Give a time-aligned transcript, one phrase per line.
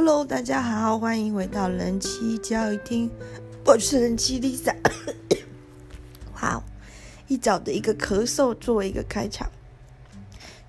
[0.00, 3.10] Hello，大家好，欢迎回到人妻教育厅，
[3.66, 4.72] 我是人妻 Lisa。
[6.32, 6.62] 好，
[7.26, 9.50] 一早的一个咳嗽作为一个开场。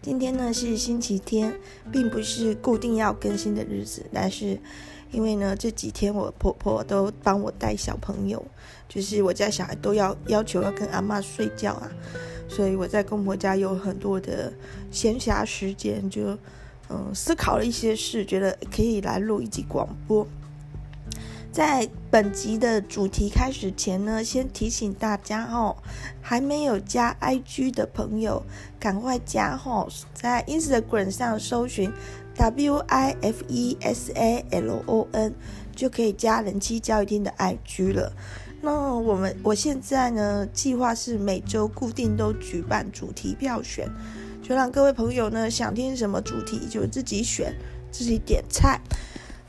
[0.01, 1.53] 今天呢是星期天，
[1.91, 4.59] 并不是固定要更新的日子，但是
[5.11, 8.43] 因为呢这几天我婆婆都帮我带小朋友，
[8.87, 11.91] 就是我家小孩都要要求要跟阿妈睡觉啊，
[12.47, 14.51] 所以我在公婆家有很多的
[14.89, 16.35] 闲暇时间就。
[16.89, 20.27] 嗯，思考了一些事，觉得可以来录一集广播。
[21.51, 25.75] 在本集的主题开始前呢，先提醒大家哦，
[26.21, 28.43] 还没有加 IG 的朋友，
[28.79, 31.91] 赶快加哦，在 Instagram 上搜寻
[32.35, 35.33] W I F E S A L O N
[35.75, 38.13] 就可以加人妻教育厅的 IG 了。
[38.61, 43.89] 那我们我现在呢，计划是每周固定都举办主题票选。
[44.49, 47.55] 就让各位朋友呢，想听什么主题就自己选，
[47.91, 48.81] 自己点菜。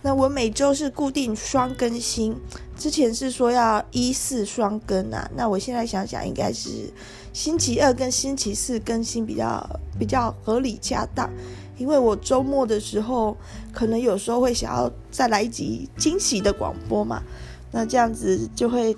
[0.02, 2.36] 那我每周是固定双更新，
[2.76, 6.92] 之前是说要一四双更啊，那我现在想想应该是
[7.32, 11.30] 星期二跟星期四更新比较比较合理恰当，
[11.78, 13.34] 因为我周末的时候
[13.72, 17.22] 可能有时候会想要再来一集惊喜的广播嘛，
[17.72, 18.94] 那这样子就会。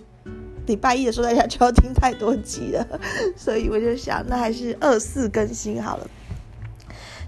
[0.67, 2.87] 礼拜一的时候，大家就要听太多集了，
[3.37, 6.07] 所以我就想，那还是二四更新好了。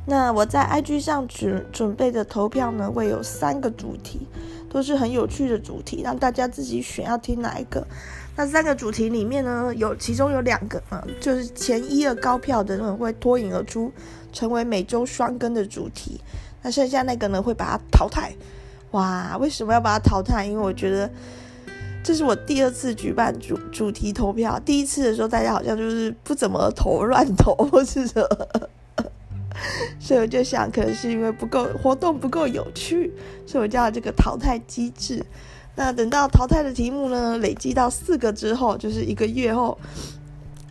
[0.07, 4.29] 那我在 IG 上准准备的投票呢，会有三个主题，
[4.71, 7.87] 都是很有趣的主题，让大家自己选要听哪一个。
[8.37, 13.91] 那三个主题里面呢，有其中有两个啊，就是前一二高票的呢会脱颖而出，
[14.33, 16.21] 成为每周双更的主题。
[16.63, 18.33] 那剩下那个呢，会把它淘汰。
[18.91, 20.45] 哇，为什么要把它淘汰？
[20.45, 21.11] 因为我觉得。
[22.05, 29.09] 这是我第二次举办主主题投票，第一次的时候大家好像就是不怎么投，乱投或是什么，
[29.99, 33.11] 所以我就想，可能是因为不够活动不够有趣，
[33.47, 35.25] 所以我叫这个淘汰机制。
[35.77, 39.79] 那等到淘汰的题目呢，累积到四个之后，就是一个月后，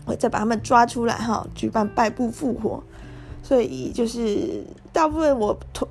[0.06, 2.84] 我再把他们抓出来哈，举办败部复活。
[3.42, 5.88] 所以就是大部分我投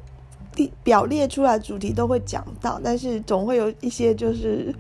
[0.85, 4.73] 表列出来主题都会讲到，但是总会有一些就是。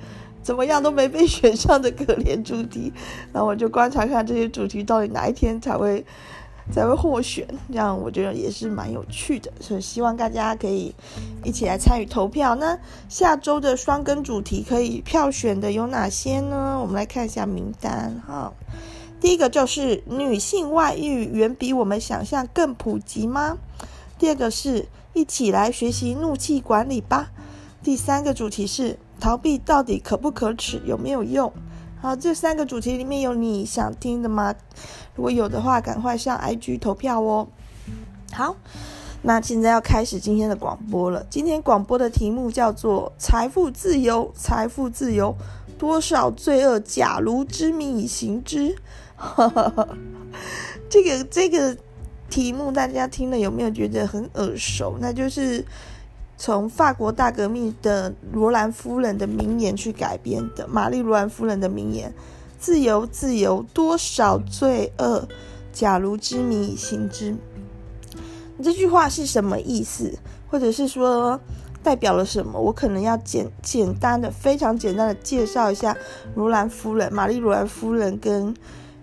[0.42, 2.92] 怎么样都没被选上的可怜主题，
[3.32, 6.04] 然后我就观察看这些主题到底哪一天才会
[6.72, 10.94] 才会获选，这样我觉得也是蛮有趣的，所以希望大家可以
[11.44, 12.54] 一起来参与投票。
[12.56, 16.78] 那下周的双更主题可以票选的有哪些呢？
[16.80, 18.52] 我们来看一下名单哈。
[19.20, 23.58] 第一个就是女性外遇远比我们想象更普及吗？
[24.18, 27.30] 第二个是一起来学习怒气管理吧。
[27.82, 28.98] 第三个主题是。
[29.22, 31.52] 逃避到底可不可耻，有没有用？
[32.00, 34.52] 好，这三个主题里面有你想听的吗？
[35.14, 37.46] 如果有的话，赶快上 IG 投票哦。
[38.32, 38.56] 好，
[39.22, 41.24] 那现在要开始今天的广播了。
[41.30, 45.36] 今天广播的题目叫做“财富自由”，财富自由，
[45.78, 48.74] 多少罪恶假如知名以行之？
[50.90, 51.76] 这个这个
[52.28, 54.96] 题目大家听了有没有觉得很耳熟？
[55.00, 55.64] 那就是。
[56.44, 62.12] 从法国大革命的罗兰夫人的名言去改编的，玛丽罗兰夫人的名言
[62.58, 65.28] ：“自由，自由，多少罪恶，
[65.72, 67.36] 假如知名以行之。”
[68.60, 70.18] 这句话是什么意思？
[70.50, 71.40] 或者是说
[71.80, 72.58] 代表了什么？
[72.58, 75.96] 我可能要简简单的、非常简单的介绍一下
[76.34, 78.52] 罗兰夫人、玛丽罗兰夫人跟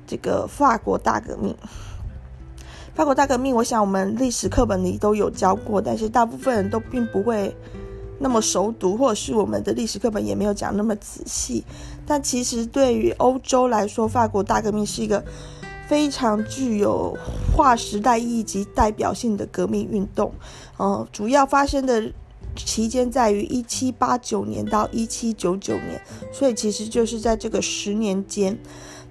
[0.05, 1.55] 这个法国大革命。
[2.99, 7.55] 法国大革命，我想我们历史课本里都有教过，但是大部分人都并不会
[8.19, 11.63] 那么熟读，或者是我们的历史课本也没有讲那么仔细。
[12.05, 15.23] 但其实对于欧洲来说，法国大革命是一个
[15.87, 17.17] 非常具有
[17.55, 20.33] 划时代意义及代表性的革命运动。
[20.75, 22.11] 呃，主要发生的
[22.57, 26.01] 期间在于一七八九年到一七九九年，
[26.33, 28.59] 所以其实就是在这个十年间。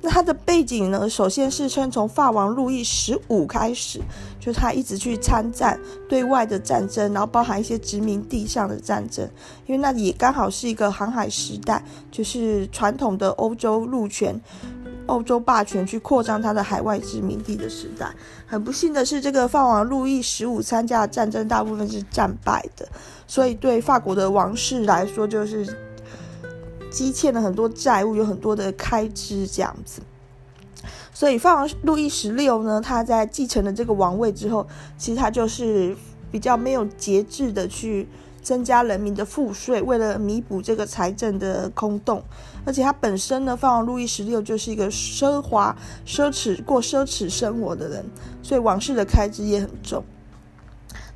[0.00, 1.10] 那它的背景呢？
[1.10, 4.00] 首先是称从法王路易十五开始，
[4.38, 5.78] 就他一直去参战
[6.08, 9.28] 对外的战争，然后包含一些殖民地上的战争，
[9.66, 14.40] 因为那里也刚好是一个航海时代，就是传统的欧洲陆权、
[15.06, 18.08] 欧洲霸权去扩张它的海外殖民地的时代。
[18.46, 22.88] 很不幸的是，这个法王路易十五参加的战争大部分是战败的，
[23.26, 25.87] 所以对法国的王室来说就是。
[26.98, 30.02] 积欠了很多债务，有很多的开支这样子，
[31.14, 34.66] 所以法王路易十六呢，他在继承了这个王位之后，
[34.96, 35.96] 其实他就是
[36.32, 38.08] 比较没有节制的去
[38.42, 42.20] 增加人民的赋税，为了弥补这个财政的空洞。
[42.66, 48.04] 而且他本身呢，法王路易十六就是一个奢华、奢侈过奢侈生活的人，
[48.42, 50.02] 所以王室的开支也很重。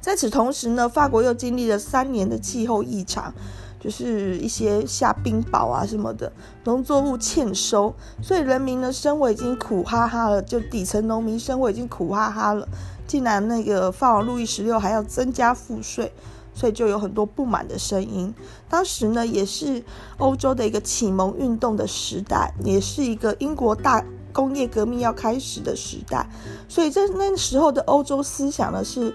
[0.00, 3.34] 在此同时呢，法国又经历了三年的气候异常，
[3.82, 6.32] 就是一些下冰雹啊什么的，
[6.64, 7.92] 农作物欠收，
[8.22, 12.68] 所以人民呢生活已经苦哈哈了，就底层农民生活已经苦哈哈了，
[13.06, 16.12] 竟然那个法王路易十六还要增加赋税。
[16.54, 18.34] 所以就有很多不满的声音。
[18.68, 19.82] 当时呢，也是
[20.18, 26.28] 欧洲的一个启蒙运动的时代，也是一个英国大工业革命要开始的时代。
[26.68, 29.14] 所以在那时候的欧洲思想呢，是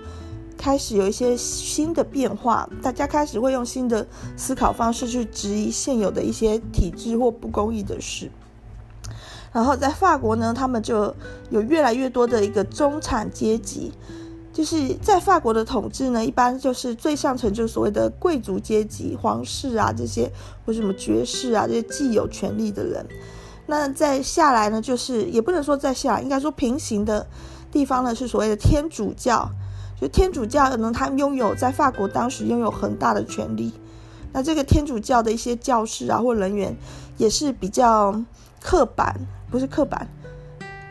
[0.58, 4.06] 开始有一些新的变化，大家开始会用新的
[4.36, 8.30] 思考方式去质疑现有的一些体制或不公义的事。
[9.54, 11.16] 然后在法国呢，他们就
[11.50, 13.94] 有越来越多的一个中产阶级。
[14.54, 20.32] 就是在法国的统治呢，一般就是最上层就是所谓的贵族阶级、皇室啊这些，
[20.66, 23.06] 或什么爵士啊这些既有权力的人。
[23.68, 27.28] 那再下来呢，就是也不能说再下来，应该说平行的
[27.72, 29.48] 地方呢，是所谓的天主教。
[30.00, 33.74] 就天主教呢，他拥有在法国当时拥有很大的权力。
[34.32, 36.76] 那这个天主教的一些教士啊或人员，
[37.18, 38.24] 也是比较
[38.62, 39.16] 刻板，
[39.50, 40.08] 不是刻板。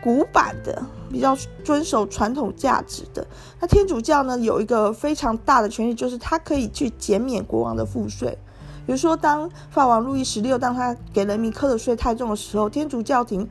[0.02, 3.26] 古板的，比较遵守传统价值的。
[3.60, 8.38] 那天主教呢，有一个非常大的权力，就是他可以去减免国王的赋税。
[8.86, 13.48] 比如说，当法王路易十六当他给人民课的税太重的时候，天主教廷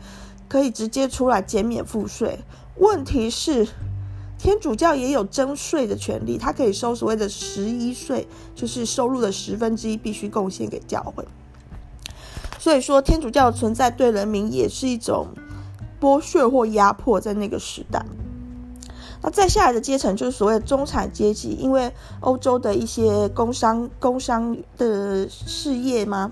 [0.48, 2.40] 可以直接出来减免赋税。
[2.78, 3.68] 问题是，
[4.46, 11.26] 天主教也有征税的权利，他可以收所谓的十一税，就是收入的十分之一必须贡献给教会。
[12.60, 15.28] 所以说，天主教的存在对人民也是一种。
[15.98, 18.06] 剥削或压迫，在那个时代，
[19.24, 26.32] 那再下来的阶层就是所谓的中产阶级，因为欧洲的一些工商、工商的事业嘛，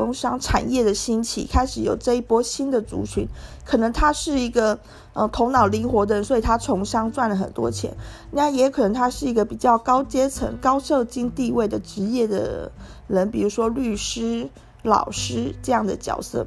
[0.00, 3.28] 工商产业的兴起，开始有这一波新的族群，
[3.66, 4.78] 可能他是一个
[5.12, 7.94] 呃头脑灵活的人，所以他从商赚了很多钱，
[8.30, 12.72] 那也可能他是一个比较高阶层、高社经地位的职业的
[13.08, 14.48] 人，比如说律师、
[14.82, 16.46] 老师这样的角色。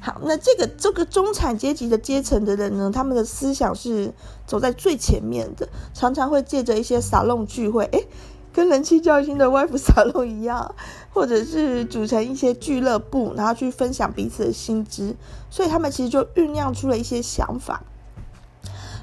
[0.00, 4.12] 好，那这个这个中产阶级的阶层的人呢，他们的思想是
[4.44, 8.06] 走在最前面的，常常会借着一些沙龙聚会，诶，
[8.52, 10.74] 跟人气教育厅的 Wife 沙龙一样，
[11.18, 15.16] 或者是组成一些俱乐部，然后去分享彼此的新知，
[15.50, 17.82] 所以他们其实就酝酿出了一些想法。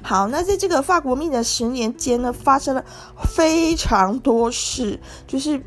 [0.02, 2.82] 好，那在这个法国命的十年间呢，发生了
[3.34, 5.62] 非常多事，就是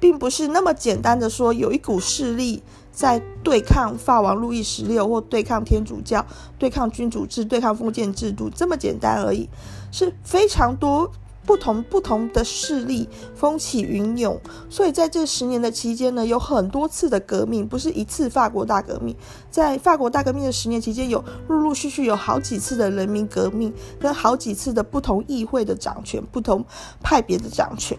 [0.00, 2.62] 并不是那么简单的说有一股势力。
[2.92, 6.26] 在对抗法王路易十六，或对抗天主教、
[6.58, 9.48] 对抗君主制、对抗封建制度，这么简单而已，
[9.90, 11.10] 是非常多
[11.50, 14.40] 不同不同的势力风起云涌。
[14.68, 19.16] 所以在这十年的期间呢，有很多次的革命，不是一次法国大革命。
[19.50, 26.64] 在法国大革命的十年期间，有陆陆续续有好几次的人民革命，跟好几次的不同议会的掌权、不同
[27.02, 27.98] 派别的掌权。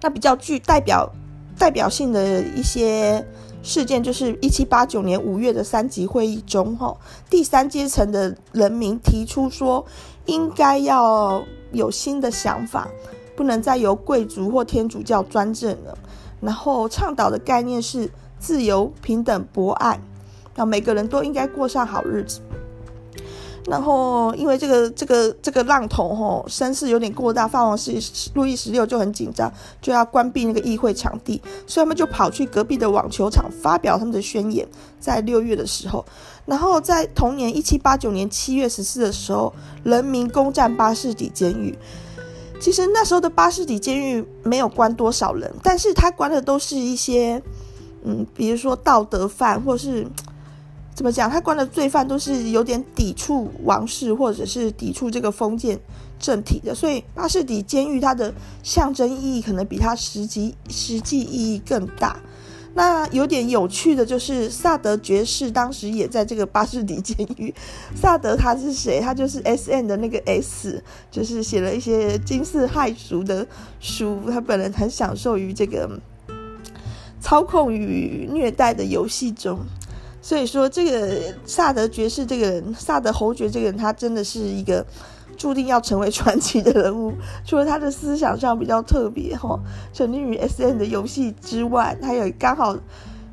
[0.00, 1.08] 那比较具代表
[1.56, 3.24] 代表性的一些。
[3.64, 6.96] 事件就是一七八九年五月的三级会议中，哈，
[7.30, 9.86] 第三阶层的人民提出说，
[10.26, 12.88] 应该要有新的想法，
[13.34, 15.96] 不能再由贵族或天主教专政了。
[16.40, 20.00] 然后倡导的概念是自由、平等、博爱，
[20.54, 22.40] 让每个人都应该过上好日子。
[23.64, 27.92] 然后，因为这个这个这个浪头吼声势有点过大，法王是
[28.34, 29.48] 路易十六就很紧张，
[29.80, 34.66] 就要关闭那个议会场地，所以他们就跑去隔壁的网球场发表他们的宣言，
[34.98, 36.04] 在六月的时候。
[36.46, 39.52] 然后在同年一七八九年七月十四的时候，
[39.84, 41.76] 人民攻占巴士底监狱。
[42.60, 47.42] 其实那时候的巴士底监狱没有关多少人，但是他关的都是一些，
[48.04, 50.06] 嗯，比如说道德犯或是。
[50.94, 51.28] 怎么讲？
[51.28, 55.80] 他关的罪犯都是有点抵触王室，或者是抵触这个封建
[56.20, 58.32] 政体的，所以巴士底监狱它的
[58.62, 62.20] 象征意义可能比它实际实际意义更大。
[62.74, 67.54] 那有点有趣的就是萨德爵士当时也在这个巴士底监狱。
[67.94, 69.00] 萨德他是谁？
[69.00, 73.46] 他就是 S.N 的那个 S，就是写了一些惊世骇俗的
[73.78, 74.20] 书。
[74.30, 76.00] 他本人很享受于这个
[77.20, 79.58] 操控与虐待的游戏中。
[80.24, 84.86] 所以说，这个萨德爵士这个人，萨德侯爵这个人，他真的是一个
[85.42, 87.12] 注定要成为传奇的人物。
[87.44, 89.58] 除了他的思想上比较特别哈，
[89.92, 92.76] 沉溺于 S N 的游戏之外，他有刚好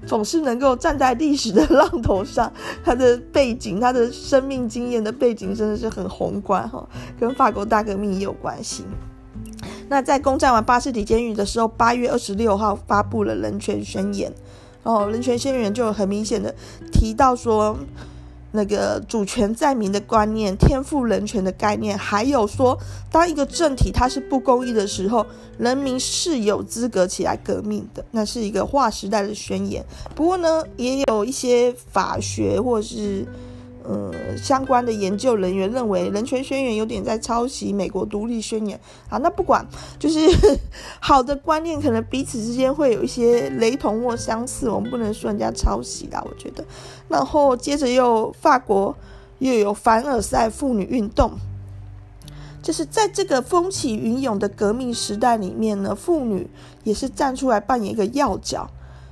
[0.07, 2.51] 总是能够站在历史的浪头上。
[2.83, 6.83] 他的背景，他的生命经验的背景真的是很宏观哈，
[7.19, 8.83] 跟法国大革命也有关系。
[9.87, 14.33] 那在攻占完巴士底监狱的时候，八月二十六号发布了人权宣言。
[14.81, 16.55] 哦，人权宣言就很明显的
[16.91, 17.77] 提到说，
[18.51, 22.77] 那个主权在民的观念、天赋人权的概念，还有说，
[23.11, 25.25] 当一个政体它是不公义的时候，
[25.57, 29.83] 人民是有资格起来革命的，那是一个划时代的宣言。
[30.15, 33.25] 不过呢，也有一些法学或是。
[33.89, 38.79] 呃，相关的研究人员认为，《人权宣言》有点在抄袭美国独立宣言。
[39.10, 39.67] 啊，那不管，
[39.98, 40.19] 就是
[41.01, 46.24] 好的观念，可能彼此之间会有一些雷同或相似，我们不能说人家抄袭啦。
[46.24, 46.63] 我觉得，
[47.08, 48.96] 然后接着又法国
[49.39, 51.31] 又有凡尔赛妇女运动，
[52.62, 56.48] 就是在这个风起云涌的革命时代里面呢，妇女
[56.84, 58.69] 也是站出来扮演一个要角。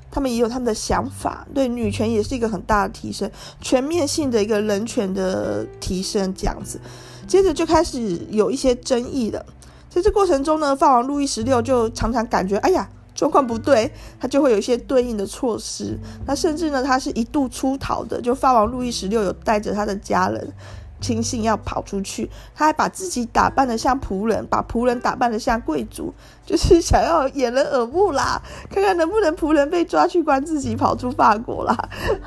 [0.09, 3.29] 他们也有他们的想法，对女权也是一个很大的提升，
[3.61, 6.79] 全面性的一个人权的提升，这样子。
[7.27, 9.45] 接着就开始有一些争议了，
[9.89, 15.97] 在这过程中呢，法王路易十六就常常感觉，哎呀，状况不对，他就会有一些对应的措施。
[16.25, 20.53] 那甚至呢，他是一度出逃的，就法王路易十六有带着他的家人。
[20.99, 26.13] 亲信要跑出去，他还把自己打扮得像仆人，把仆人打扮得像贵族，
[26.45, 31.77] 就是想要掩人耳目啦，看看能不能仆人被抓去关，自己跑出法国啦。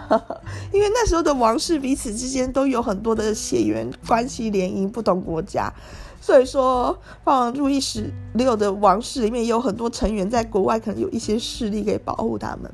[0.72, 5.72] 因为那时候的王室彼此之间都有很多的血缘关系联姻，不同国家，
[6.20, 12.70] 所以说法王路易十六的王室里面有很多成员在国外，可能有一些势力可以保护他们，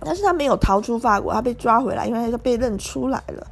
[0.00, 3.46] 但是他没有逃出法国，他被抓回来，因为他就被认出来了。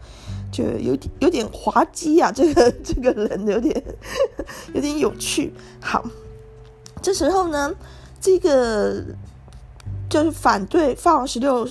[0.50, 3.84] 就有点有点滑稽啊， 这个这个人有点
[4.74, 5.52] 有点有趣。
[5.80, 6.04] 好，
[7.00, 7.74] 这时候呢，
[8.20, 9.02] 这个
[10.08, 11.68] 就是反对法王十六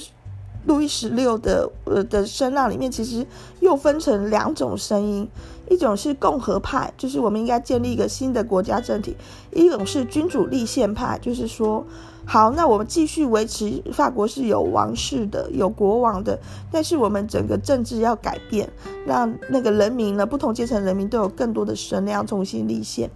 [0.65, 3.25] 路易十六的呃的声浪里面，其实
[3.59, 5.29] 又分成两种声音，
[5.69, 9.13] 一种是共和派，就是我们应该建立一个新的国家政体；
[9.51, 11.85] 一种是君主立宪派，就是说。
[12.31, 16.39] 好，那我们继续维持法国是有王室的，有国王的，
[16.71, 18.69] 但是我们整个政治要改变，
[19.03, 23.09] 让那个人民呢，不同阶层人民都有更多的声量，重新立宪。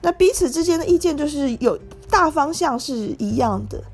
[0.00, 1.78] 那彼此之间的意见就是有
[2.08, 3.84] 大方向是一样的，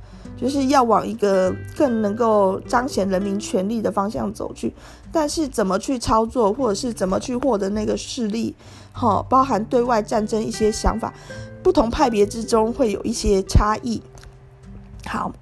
[0.41, 4.73] 就是要往一个更能够彰显人民权利的方向走去。
[5.11, 8.55] 但是怎么去操作，或者是怎么去获得那个势力，
[8.93, 11.13] 好，包含对外战争一些想法，
[11.61, 14.01] 不同派别之中会有一些差异。
[15.07, 15.33] 好，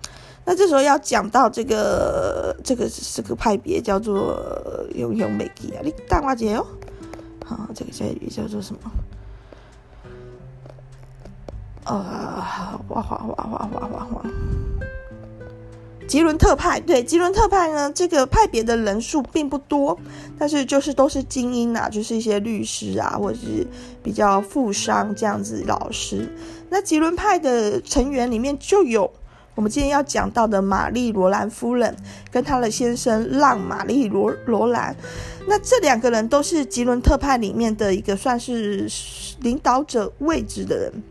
[0.45, 4.39] 那这时候要讲到这个这个这个派别叫做
[4.95, 6.67] 永永美吉啊，你大花姐哦，
[7.45, 8.81] 好，这个叫叫做什么？
[11.85, 14.23] 啊，哇哇哇哇哇哇哇！
[16.07, 19.99] 吉伦特派，对，吉伦特派呢，这个派别的人数并不多，
[20.39, 23.67] 但是就是都是精英啊，就是一些律师啊，或者是
[24.03, 26.27] 比较富商这样子老师。
[26.71, 29.11] 那吉伦派的成员里面就有。
[29.59, 31.93] 我们今天要讲到的玛丽罗兰夫人
[32.31, 34.95] 跟她的先生让玛丽罗罗兰，
[35.49, 38.89] 那这两个人都是吉伦特派里面的一个算是
[39.41, 41.03] 领导者位置的人。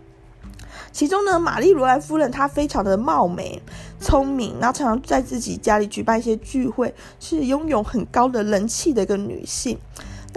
[0.94, 3.62] 其中呢，玛丽罗兰夫人她非常的貌美、
[4.00, 9.78] 聪明，然后常常在自己家里举办一些聚会，是拥有很高的人气的一个女性。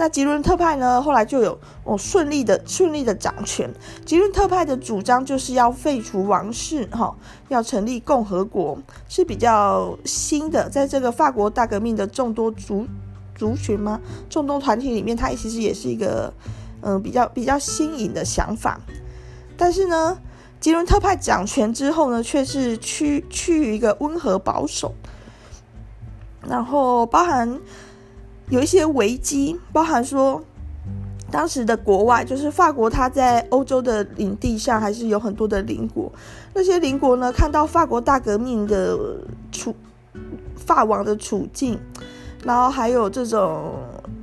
[0.01, 3.71] 那吉伦特派呢，后来就有哦顺利的顺利的掌权。
[4.03, 7.15] 吉伦特派的主张就是要废除王室，哈、
[7.49, 8.75] 要成立共和国，
[9.07, 10.67] 是比较新的。
[10.71, 12.87] 在这个法国大革命的众多族
[13.35, 14.01] 族群吗？
[14.27, 16.33] 众多团体里面，它其实也是一个
[16.81, 18.81] 嗯、比较比较新颖的想法。
[19.55, 20.17] 但是呢，
[20.59, 24.95] 吉伦特派掌权之后呢，却是趋趋于一个温和保守，
[26.41, 27.61] 然后包含。
[28.51, 30.43] 有一些危机，包含说，
[31.31, 36.11] 当时的国外就是法国，它在欧洲的领地上还是有很多的邻国。
[36.53, 39.17] 那些邻国呢，看到法国大革命的
[39.51, 39.73] 处，
[40.55, 41.79] 法王的处境，
[42.43, 43.73] 然后还有这种。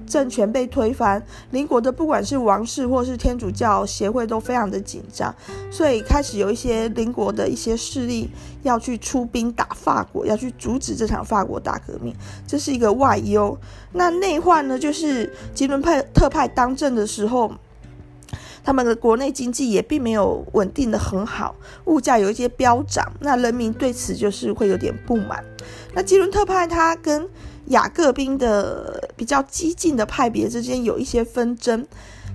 [0.09, 5.35] 政权被推翻，邻国的不管是王室或是天主教协会都非常的紧张，
[5.71, 8.31] 所以开始有一些邻国的一些势力
[8.63, 12.15] 要去出兵打法国，要去阻止这场法国大革命，
[12.47, 13.57] 这是一个外忧。
[13.93, 17.53] 那内患呢，就是吉伦派特派当政的时候，
[18.65, 25.43] 他们的国内经济也并没有稳定的很好，物价有一些飙涨，那人民对此就是会有点不满。
[25.95, 27.27] 那吉伦特派他跟
[27.69, 31.87] 雅各宾的比较激进的派别之间有一些纷争，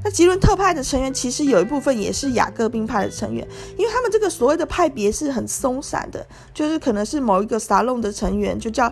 [0.03, 3.47] 那吉伦特派的成员其实有一部分也是雅各宾派的成员，
[3.77, 8.91] 因为他们这个所谓的派别是很松散的，就是可能是某一个沙龙的成员，就叫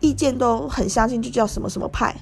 [0.00, 2.14] 意见都很相信，就叫什么什么派。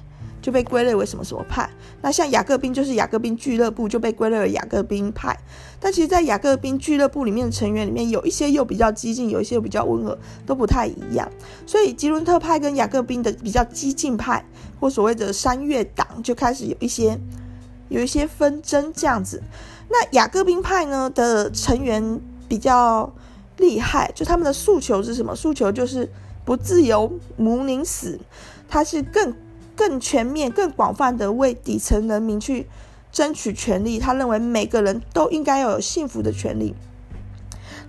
[0.45, 1.67] 就被归类为什么什么派？
[2.03, 5.35] 那像雅各宾就是雅各宾俱乐部，就被归类为雅各宾派。
[5.79, 11.27] 但其实，在雅各宾俱乐部里面的成员里面，有一些又比较激进，有一些又比较温和，都不太一样。
[11.65, 14.45] 所以，吉伦特派跟雅各宾的比较激进派，
[14.79, 17.19] 或所谓的三月党就开始有一些
[17.89, 19.41] 有一些纷争这样子。
[19.89, 23.11] 那雅各宾派呢的成员比较
[23.57, 25.35] 厉害，就他们的诉求是什么？
[25.35, 26.07] 诉求就是
[26.45, 28.19] 不自由，毋宁死。
[28.67, 29.33] 他是更
[29.75, 32.67] 更全面、更广泛的为底层人民去
[33.11, 33.99] 争取权利。
[33.99, 36.73] 他认为每个人都应该要有幸福的权利。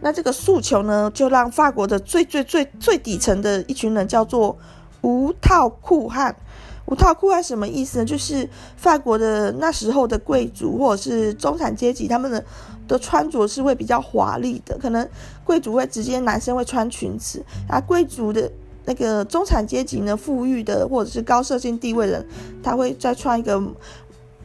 [0.00, 4.58] 那这个诉求呢，就让法国的最最最最底层的一群人叫做
[5.00, 6.36] 无套裤汉。
[6.84, 8.04] 无套裤汉什么意思呢？
[8.04, 12.44] 就是法国的那时候的贵族或者是中产阶级，他们的
[12.86, 15.08] 的穿着是会比较华丽的，可能
[15.42, 18.48] 贵族会直接男生会穿裙子，而贵族的
[18.86, 22.26] 那个中产阶级呢，富裕的或者是高社经地位的人，
[22.62, 23.62] 他会再穿一个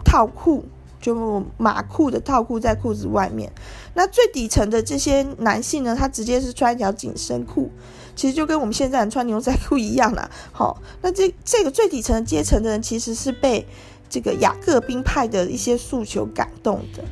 [0.04, 0.66] 套裤。
[1.02, 3.52] 就马裤的套裤在裤子外面，
[3.96, 7.72] 那最底层的这些男性呢，他直接是穿一条紧身裤，
[8.16, 10.30] 其实就跟我们现在人穿牛仔裤一样啦。
[10.52, 13.66] 好，那这这个最底层阶层的人其实是被
[14.12, 17.04] 这个雅各宾派的一些诉求感动的，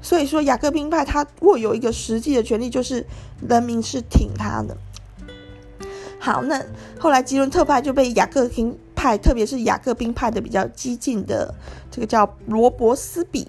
[0.00, 3.06] 所以说雅各宾派他握有一个实际的权利，就是
[3.46, 4.74] 人民是挺他的。
[6.24, 6.58] 好，那
[6.98, 8.74] 后来吉伦特派就被雅各宾。
[8.96, 11.54] 派，特别是雅各宾派的比较激进的
[11.90, 13.46] 这个叫罗伯斯比，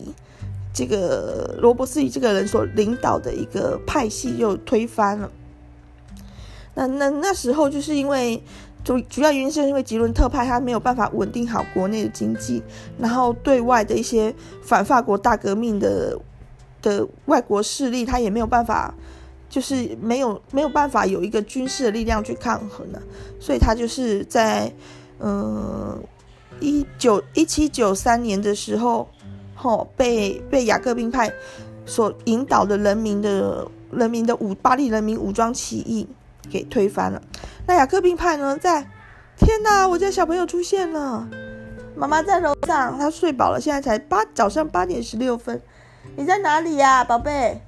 [0.73, 5.31] 这个罗伯斯比这个人所领导的一个派系又推翻了。
[6.73, 8.43] 那那那时候就是因为
[8.83, 12.61] 主主要原因是因为吉伦特派他没有办法稳定好国内的经济，
[12.99, 16.19] 然后对外的一些反法国大革命的
[16.81, 18.93] 的外国势力，他也没有办法，
[19.49, 22.99] 就是没有没有办法有一个军事的力量去抗衡呢，
[23.39, 24.71] 所以他就是在。
[25.17, 26.03] 嗯，
[26.59, 29.07] 一九一七九三年的时候，
[29.55, 31.31] 吼被被雅各宾派
[31.85, 36.05] 所引导的人民的人民的武巴黎人民武装起义
[36.51, 37.21] 给推翻了。
[37.65, 38.85] 那雅各宾派呢，在
[39.37, 41.25] 天哪，我家小朋友出现了，
[41.95, 45.61] 妈妈在楼上，她睡饱了，现在才八早上八点十六分，
[46.17, 47.61] 你在哪里呀，宝贝？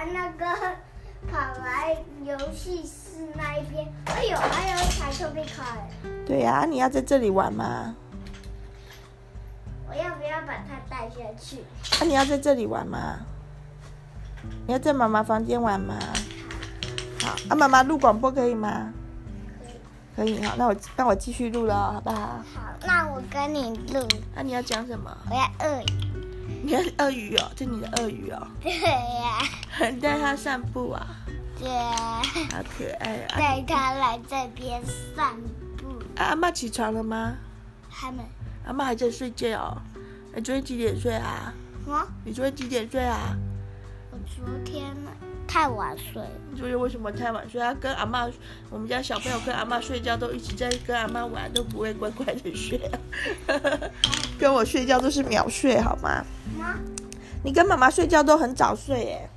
[1.30, 5.76] 跑来游戏室那一边，哎呦，还有一台特别卡。
[6.26, 7.94] 对呀、啊，你要在这里玩吗？
[9.88, 11.58] 我要不要把它带下去？
[12.00, 13.18] 啊，你要在这里玩吗？
[14.66, 15.94] 你要在妈妈房间玩吗？
[17.20, 18.90] 好，好啊，妈妈录广播可以吗？
[20.16, 20.34] 可以。
[20.36, 22.16] 可以，好，那我那我继续录了，好不好？
[22.16, 22.42] 好，
[22.86, 24.08] 那我跟你录。
[24.34, 25.14] 那、啊、你要讲什么？
[25.28, 26.09] 我要鳄鱼。
[26.98, 28.46] 鳄鱼哦，这你的鳄鱼哦。
[28.62, 29.38] 对呀、
[29.78, 29.88] 啊。
[29.88, 31.06] 你带它散步啊？
[31.58, 33.36] 对啊，好可爱啊！
[33.36, 34.82] 带它来这边
[35.14, 35.34] 散
[35.76, 35.98] 步。
[36.16, 37.34] 啊，阿妈起床了吗？
[37.88, 38.22] 还没。
[38.66, 39.82] 阿妈还在睡觉哦。
[40.34, 41.52] 你昨天几点睡啊？
[41.88, 42.06] 啊？
[42.24, 43.36] 你昨天几点睡啊？
[44.12, 44.86] 我昨天
[45.50, 46.22] 太晚睡。
[46.48, 47.74] 你昨天为什么太晚睡他？
[47.74, 48.30] 跟阿妈，
[48.70, 52.94] 我们家小朋友跟阿妈睡觉都一直在跟阿妈玩，都不会乖乖的睡啊。
[54.38, 56.24] 跟我睡觉都是秒睡，好吗？
[56.56, 56.76] 吗？
[57.42, 59.28] 你跟妈妈睡觉都很早睡耶。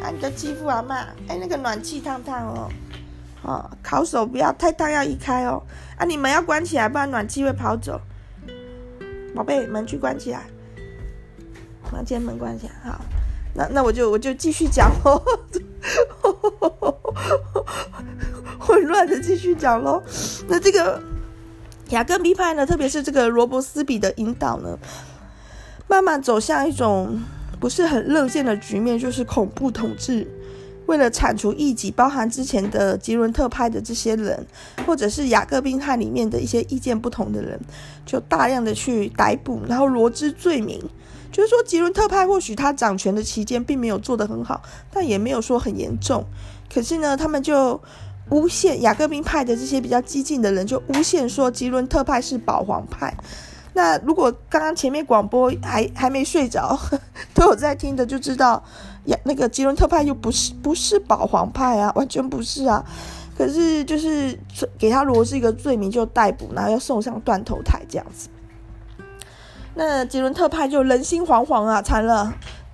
[0.00, 0.10] 啊！
[0.14, 0.98] 你在欺负阿妈？
[1.26, 2.70] 哎，那个暖气烫烫哦，
[3.42, 5.60] 哦，烤手不要太烫，要移开哦。
[5.98, 8.00] 啊，你门要关起来，不然暖气会跑走。
[9.34, 10.44] 宝贝，门去关起来，
[11.90, 12.72] 房间门关起来。
[12.84, 13.00] 好，
[13.54, 15.22] 那那我就我就继续讲喽，
[18.58, 20.02] 混乱的继续讲喽。
[20.48, 21.00] 那这个
[21.90, 24.78] 雅各宾派呢，特别是这个罗伯斯比的引导呢，
[25.88, 27.20] 慢慢走向一种。
[27.60, 30.26] 不是很乐见的局面，就是恐怖统治。
[30.84, 34.46] 为了铲除异己，包含之前的吉伦特派的这些人，
[34.84, 37.58] 或者是雅各宾派里面的一些意见不同的人，
[38.04, 40.78] 就大量的去逮捕，然后罗织罪名。
[41.34, 46.24] 就是说，吉伦特派或许他掌权的期间并没有做得很好，但也没有说很严重。
[46.72, 47.82] 可是呢，他们就
[48.30, 53.12] 诬陷雅各宾派的这些比较激进的人，就诬陷说吉伦特派是保皇派。
[53.72, 56.78] 那如果刚刚前面广播还还没睡着，
[57.34, 58.62] 都有在听的就知道，
[59.06, 62.84] 呀，那个吉伦特派又不是不是保皇派啊，完全不是啊。
[63.36, 64.38] 可是就是
[64.78, 68.28] 给他罗是一个罪名就逮捕，然后要送上断头台这样子。
[69.74, 72.32] 那吉伦特派就人心惶惶啊，惨了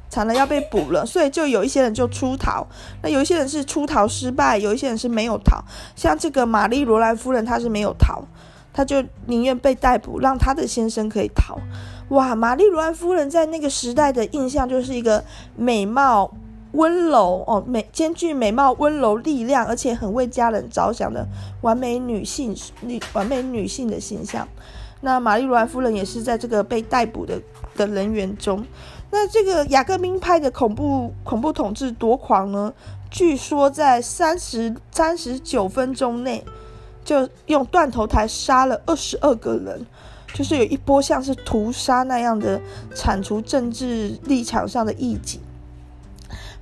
[0.08, 2.66] 惨了要被捕了，所以就有一些人就出逃。
[3.02, 5.62] 那有一些人是出逃失败，有一些人是没有逃。
[5.94, 8.22] 像这个玛丽罗兰夫人，她是没有逃。
[8.72, 11.58] 她就宁愿被逮捕，让她的先生可以逃。
[12.10, 15.24] 哇，玛丽罗兰夫人在那个时代的印象就是一个
[15.56, 16.32] 美貌、
[16.72, 21.26] 温柔哦，美兼具美貌、温柔、力量，而且很为家人着想的
[21.62, 24.46] 完美女性女完美女性的形象。
[25.00, 27.40] 那玛丽罗兰夫人也是在这个被逮捕的
[27.74, 28.64] 的人员中。
[29.10, 32.72] 那这个雅各宾派的恐怖恐怖统治多狂呢？
[33.10, 36.44] 据说在三十三十九分钟内，
[37.04, 39.84] 就用断头台杀了二十二个人，
[40.32, 42.60] 就是有一波像是屠杀那样的
[42.94, 45.40] 铲除政治立场上的异己。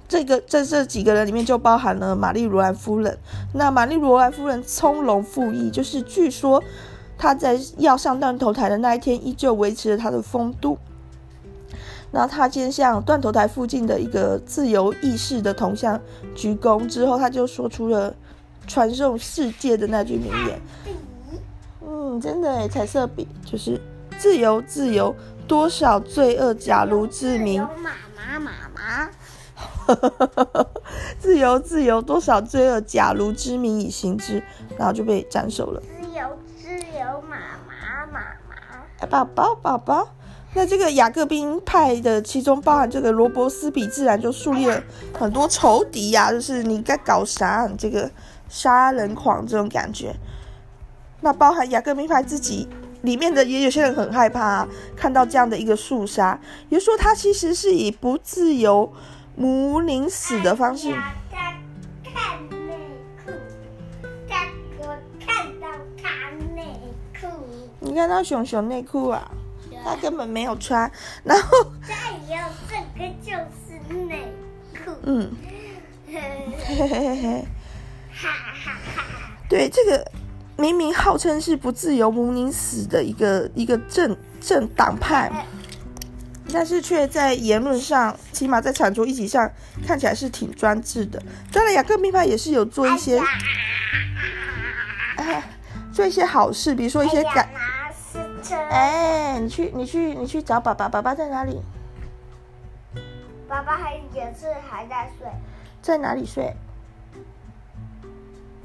[0.09, 3.19] 这个在这几个人里面就包含了玛丽罗兰夫人。
[3.53, 6.65] 那玛丽罗兰夫人从容赴义，就是据说
[7.19, 10.79] 她在要上断头台的那一天，依旧维持着他的风度。
[12.11, 16.01] 然后他先向断头台附近的一个自由意识的铜像
[16.35, 18.15] 鞠躬，之后他就说出了
[18.67, 20.59] 传颂世界的那句名言。
[21.87, 23.79] 嗯，真的诶，彩色笔就是
[24.17, 25.15] 自由，自由，
[25.47, 27.61] 多少罪恶，假如之名。
[27.63, 29.11] 妈妈，妈妈。
[31.19, 34.43] 自由，自由，多少罪恶，假如之名以行之，
[34.79, 35.83] 然后就被斩首了。
[36.79, 37.37] 自由，妈
[37.67, 38.23] 妈，妈
[39.01, 39.07] 妈。
[39.09, 40.09] 宝宝，宝宝。
[40.55, 44.81] 那这个雅各宾派的其中包含这个罗伯斯比，自然就树立了
[45.13, 47.67] 很多仇敌呀、就是你该搞啥？
[47.69, 48.09] 你这个
[48.49, 50.15] 杀人狂这种感觉。
[51.21, 52.69] 那包含雅各宾派自己
[53.03, 54.65] 里面的也有些人很害怕、
[54.95, 56.39] 看到这样的一个肃杀，
[56.69, 58.93] 也就说他其实是以不自由。
[59.35, 60.95] 母宁死的方式。
[67.89, 69.31] 你看到熊熊内裤啊？
[69.83, 70.91] 他根本没有穿。
[71.25, 71.73] 然后。
[71.87, 71.95] 再
[72.29, 72.37] 有
[72.69, 74.31] 这个就是内
[74.75, 74.91] 裤。
[75.05, 75.31] 嗯。
[76.07, 77.45] 嘿嘿嘿嘿。
[78.13, 78.73] 哈哈哈。
[79.49, 80.05] 对，这个
[80.59, 85.47] 明明号称是不自由母宁死的一个一个政政党派。
[86.53, 89.51] 但是却在言论上，起码在产出议题上，
[89.87, 91.23] 看起来是挺专制的。
[91.51, 93.19] 当然，雅各宾派也是有做一些，
[95.17, 95.43] 哎，
[95.91, 97.49] 做一些好事，比如说一些改。
[98.71, 101.61] 哎，你去，你去，你去找爸爸，爸爸在哪里？
[103.49, 105.27] 爸爸还也是还在睡。
[105.81, 106.55] 在哪里睡？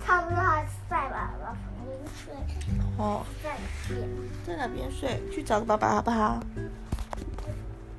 [0.05, 2.33] 差不多还在爸爸旁边睡。
[2.97, 3.21] 哦。
[3.41, 3.55] 在哪
[3.87, 4.09] 边？
[4.45, 5.21] 在哪边睡？
[5.31, 6.39] 去找爸爸好不好？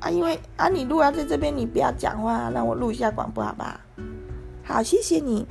[0.00, 3.80] 啊，因为啊，你如果要在这边，你不要讲话，让我录一下广播，好不好？
[4.62, 5.46] 好，谢谢你。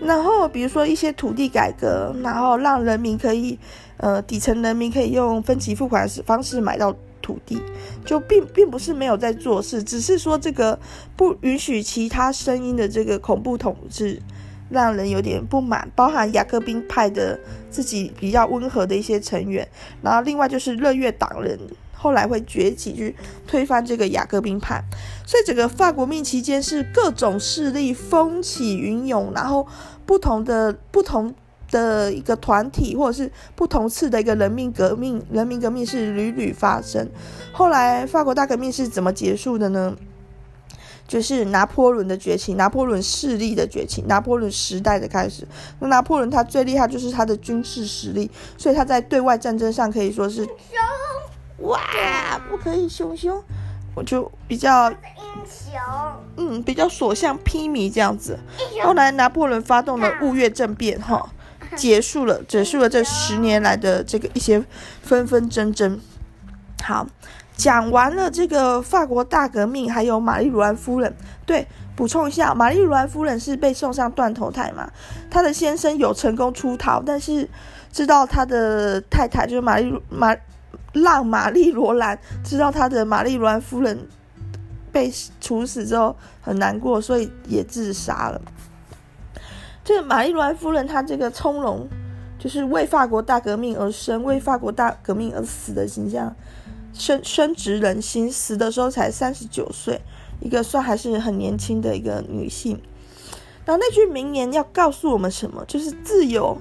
[0.00, 3.58] 然后比如说一些土地改革，然后让人民可以，
[3.98, 7.60] 呃，底层人民可以用分期付款的方式买到土地，
[8.04, 10.78] 就并并不是没有在做事，只是说这个
[11.16, 14.20] 不允许其他声音的这个恐怖统治，
[14.68, 15.90] 让人有点不满。
[15.94, 17.38] 包含雅各宾派的
[17.70, 19.66] 自己比较温和的一些成员，
[20.02, 21.58] 然后另外就是热月党人。
[21.96, 24.84] 后来会崛起去推翻这个雅各宾派，
[25.24, 29.66] 所以整个法国命期间是各种势力风起云涌，然后
[30.04, 31.34] 不同的不同
[31.74, 37.10] 的一个团体或者是不同次的一个人民革命，人民革命是屡屡发生。
[37.52, 39.96] 后来法国大革命是怎么结束的呢？
[41.08, 45.46] 就是拿破仑的崛起，拿破仑势力的崛起，拿破仑时代的开始。
[45.80, 50.48] 那拿破仑他最厉害就是他的军事实力，所以他在对外战争上可以说是。
[51.58, 51.78] 哇，
[52.48, 53.42] 不可以凶凶，
[53.94, 54.96] 我就比较英
[55.46, 55.78] 雄，
[56.36, 58.38] 嗯，比较所向披靡这样子。
[58.82, 61.30] 后来拿破仑发动了雾月政变，哈，
[61.76, 64.64] 结束了，结束了这十年来的这个一些
[65.02, 66.00] 纷纷争争。
[66.82, 67.06] 好，
[67.56, 71.14] 讲完了这个法国大革命，还有玛丽鲁兰夫人。
[71.46, 74.90] 对，补充一下，玛丽鲁兰夫人是被送上断头台嘛？
[75.30, 77.48] 她的先生有成功出逃，但是
[77.92, 80.34] 知道他的太太就是玛丽玛。
[80.92, 84.06] 让玛丽罗兰知道他的玛丽罗兰夫人
[84.92, 88.40] 被处死之后很难过，所以也自杀了。
[89.84, 91.86] 这个玛丽罗夫人，她这个从容，
[92.38, 96.34] 就是为法国大革命而生，为法国大革命而死的形象，
[96.94, 98.32] 深深植人心。
[98.32, 100.00] 死的时候才三十九岁，
[100.40, 102.80] 一个算还是很年轻的一个女性。
[103.64, 105.64] 然后那句名言要告诉我们什么？
[105.66, 106.58] 就是自由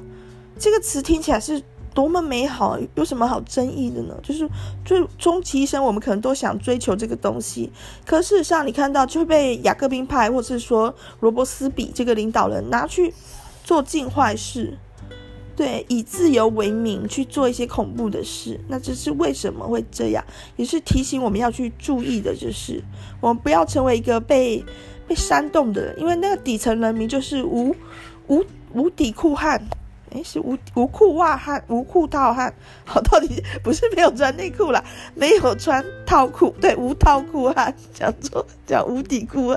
[0.59, 1.63] 这个词听起来是。
[1.93, 4.15] 多么美好，有什么好争议的呢？
[4.23, 4.49] 就是
[4.83, 7.71] 最终其一生，我们可能都想追求这个东西。
[8.05, 13.13] 可事实上，你看到就会被雅各宾派，或者是说罗伯斯比这个领导人拿去
[13.63, 14.77] 做尽坏事，
[15.55, 18.59] 对，以自由为名去做一些恐怖的事。
[18.67, 20.23] 那这是为什么会这样？
[20.55, 22.83] 也是提醒我们要去注意的，就是
[23.21, 24.65] 我们不要成为一个被
[25.07, 27.75] 被煽动的人，因为那个底层人民就是无
[28.27, 29.61] 无无底裤汉。
[30.13, 32.53] 诶，是无无裤袜汉，无裤套汉。
[32.85, 34.83] 好，到底不是没有穿内裤啦，
[35.15, 36.55] 没有穿套裤。
[36.61, 39.55] 对，无套裤汉，叫做叫无底裤，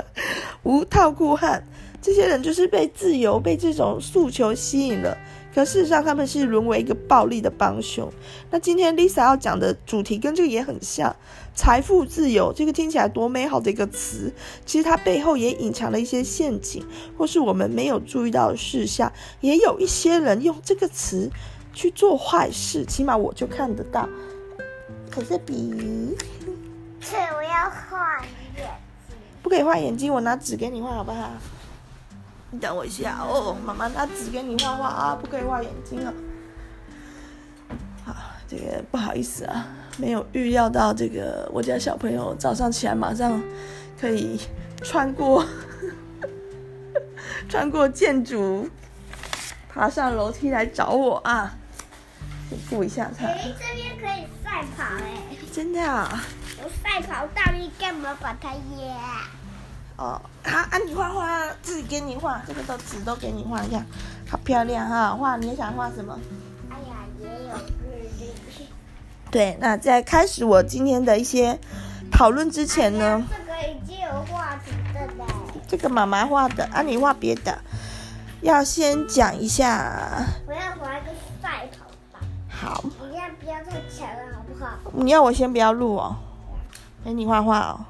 [0.62, 1.62] 无套裤汉。
[2.02, 5.16] 这些人就是被自由、被这种诉求吸引了，
[5.52, 8.08] 可事实上他们是沦为一个暴力的帮凶。
[8.50, 11.14] 那今天 Lisa 要讲的主题跟这个也很像，
[11.56, 14.32] 财富自由，这个听起来多美好的一个词，
[14.66, 19.10] 其实它背后也隐藏了一些陷阱，或是我们没有注意到的事项。
[19.40, 21.30] 也有一些人用这个词
[21.72, 24.06] 去做坏事，起码我就看得到。
[25.10, 26.14] 可是笔，
[27.00, 28.64] 是我要画眼睛，
[29.42, 31.30] 不可以画眼睛，我拿纸给你画好不好？
[32.50, 36.12] 你等我一下哦，妈妈拿纸给你画画啊，不可以画眼睛啊。
[38.04, 38.14] 好，
[38.46, 39.66] 这个不好意思啊，
[39.98, 43.42] 没有预料到这个我家小朋友早上起来马上
[44.00, 44.38] 可以
[44.82, 45.44] 穿过
[47.48, 48.68] 穿过建筑，
[49.68, 51.54] 爬上楼梯来找我啊。
[52.50, 53.26] 我顾一下他。
[53.26, 56.22] 哎，这边可以赛跑哎，真的啊？
[56.62, 59.22] 有赛跑道，你干嘛把它压？
[59.96, 63.84] 哦，好，啊，你画画，自己给你画，这个都纸都给你画一下，
[64.28, 65.14] 好漂亮哈！
[65.14, 66.18] 画，你也想画什么？
[66.70, 67.85] 哎呀，也有。
[69.30, 71.58] 对，那在开始我今天的一些
[72.10, 75.24] 讨论之前呢，哎、这个已经有画图的嘞。
[75.68, 77.58] 这个妈妈画的，啊，你画别的，
[78.40, 80.24] 要先讲一下。
[80.46, 81.10] 我要画一个
[81.42, 82.26] 赛跑吧。
[82.48, 82.84] 好。
[83.10, 84.70] 你要不要太强了，好不好？
[84.94, 86.16] 你要我先不要录哦，
[87.04, 87.80] 给你画画哦。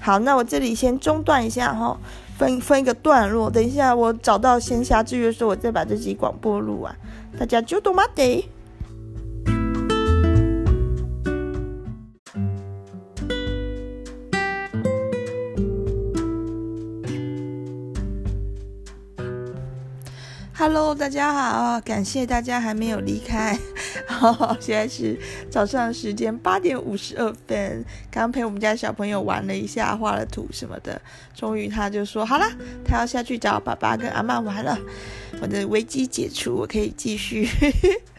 [0.00, 1.96] 好，那我这里先中断一下哈，
[2.38, 3.50] 分分一个段落。
[3.50, 6.94] 等一下我找到闲暇之余的时候，我再把这集广播录完。
[7.38, 8.48] 大家就多嘛得。
[20.60, 23.58] Hello，大家好，感谢大家还没有离开。
[24.06, 25.18] 好，现在是
[25.48, 31.00] 早上时间八点五十二分，刚陪我们家小朋友玩了一下，画了图什么的，
[31.34, 32.44] 终于他就说好了，
[32.84, 34.78] 他要下去找爸爸跟阿妈玩了。
[35.40, 37.48] 我的危机解除，我可以继续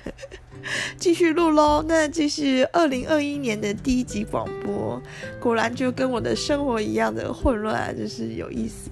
[0.97, 1.86] 继续录喽。
[1.88, 4.99] 那这是二零二一年的第一集广播，
[5.39, 8.89] 果然就跟我的生活一样的混乱，就是有意思。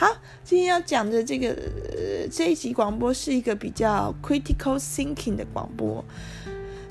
[0.00, 6.02] 好，今天要讲的这个、呃、这一集广播是一个比较 critical thinking 的广播，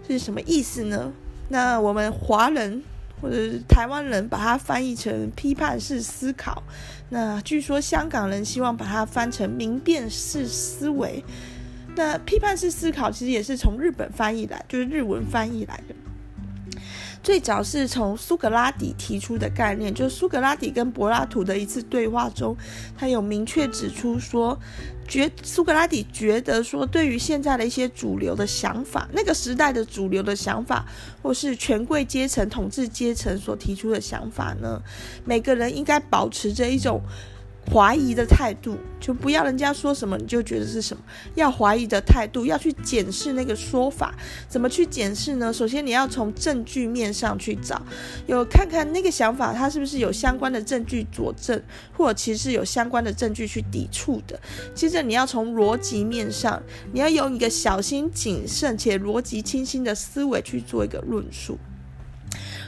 [0.07, 1.11] 是什么意思呢？
[1.47, 2.83] 那我们华人
[3.19, 6.61] 或者是台湾人把它翻译成批判式思考，
[7.09, 11.23] 那据说香港人希望把它翻成明辨式思维。
[11.95, 15.95] 那批判式思考其实也是从日本翻译来，就是日文翻译来的。
[17.21, 22.55] 最早是从苏格拉底提出的概念，就是苏格拉底跟柏拉图的一次对话中，
[22.97, 24.57] 他有明确指出说，
[25.07, 30.85] 觉苏格拉底觉得说，对于现在的一些主流的想法，那个时代的主流的想法，
[31.21, 34.81] 或是权贵阶层、统治阶层所提出的想法呢，
[35.25, 37.01] 每个人应该保持着一种。
[37.71, 41.03] 怀疑的态度，就不要人家说什么你就觉得是什么，
[41.35, 44.15] 要怀疑的态度，要去检视那个说法，
[44.47, 45.53] 怎么去检视呢？
[45.53, 47.79] 首先你要从证据面上去找，
[48.25, 51.61] 有看看那个想法它是不是有相关的证据佐证，
[51.95, 54.39] 或者其实有相关的证据去抵触的。
[54.73, 61.59] 接着你要从逻辑面上，你要用一个小心谨慎且逻辑清晰的思维去做一个论述。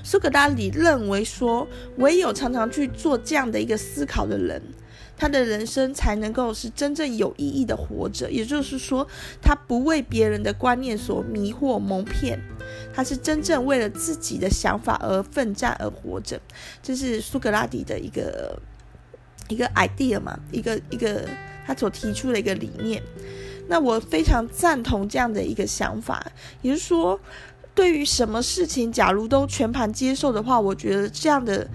[0.04, 4.62] 苏格拉底认为说，唯有常常去做这样的一个思考的人。
[5.22, 9.08] 他的人生才能够是真正有意义的活着，也就是说，
[9.40, 12.40] 他不为别人的观念所迷惑蒙骗，
[12.92, 16.42] 他是真正为了自己的想法而奋战而活着。
[16.82, 18.60] 这是苏格拉底的一个
[19.48, 21.24] 一个 idea 嘛，一个一个
[21.68, 23.00] 他所提出的一个理念。
[23.68, 26.32] 那我非常赞同这样的一个想法，
[26.64, 27.20] 也就是说，
[27.76, 31.70] 对于什么事情，假如都全盘接受的话，我觉得这样的。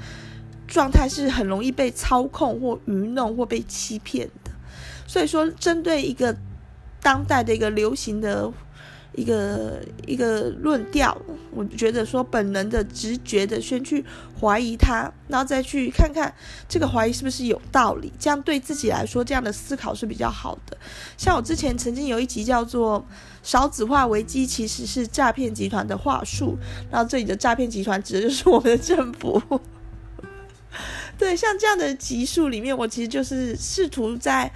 [0.66, 4.50] 状态是很容易被操控或愚弄或被欺骗的，
[5.07, 6.37] 所以说，针对一个
[7.00, 8.52] 当代的一个流行的
[9.14, 11.16] 一个一个论调，
[11.52, 14.05] 我觉得说本能的直觉的先去
[14.38, 16.35] 怀疑它，然后再去看看
[16.68, 20.76] 这个怀疑是不是有道理，这样对自己来说，这样的思考是比较好的。
[21.16, 23.07] 像我之前曾经有一集叫做
[23.42, 26.59] “少子化危机其实是诈骗集团的话术”，
[26.90, 29.40] 然后这里的诈骗集团指的就是我们的政府。
[31.18, 34.50] 对，像这样的集数里面，我其实就是试图在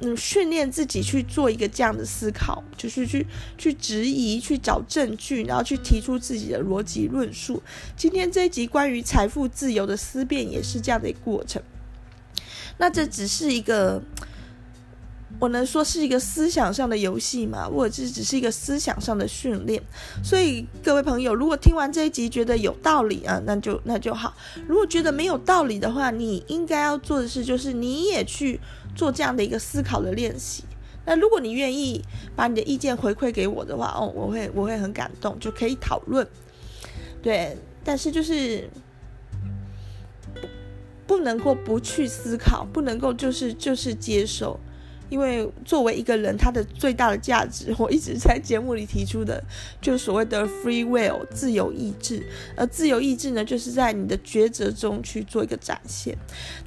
[0.00, 3.26] 嗯训练自己去做一个这样的思考，就是去
[3.58, 7.62] 去质疑、去找证据，然后去提出自己的逻辑论述。
[7.96, 11.62] 今天这一集关于财富自由的思辨，也是这样的一个过程。
[12.78, 14.02] 那这只是一个。
[15.38, 17.68] 我能说是一个思想上的游戏吗？
[17.68, 19.82] 或者这只是一个思想上的训练。
[20.24, 24.34] 所以各位朋友，如果听完这一集觉得有道理啊，那就那就好。
[24.66, 28.58] 如果觉得没有道理的话，你应该要做的事就是你也去
[28.94, 30.64] 做这样的一个思考的练习。
[31.04, 32.02] 那如果你愿意
[32.34, 36.26] 把你的意见回馈给我的话，哦，我会我会很感动，就可以讨论。
[37.22, 38.68] 对，但是就是
[41.06, 44.58] 不能够不去思考，不能够就是就是接受。
[45.08, 49.42] 因为作为一个人，他的最大的价值，我一直在节目里提出的，
[49.80, 52.26] 就是所谓的 free will 自由意志。
[52.56, 56.16] 而自由意志呢，就是在你的抉择中去做一个展现。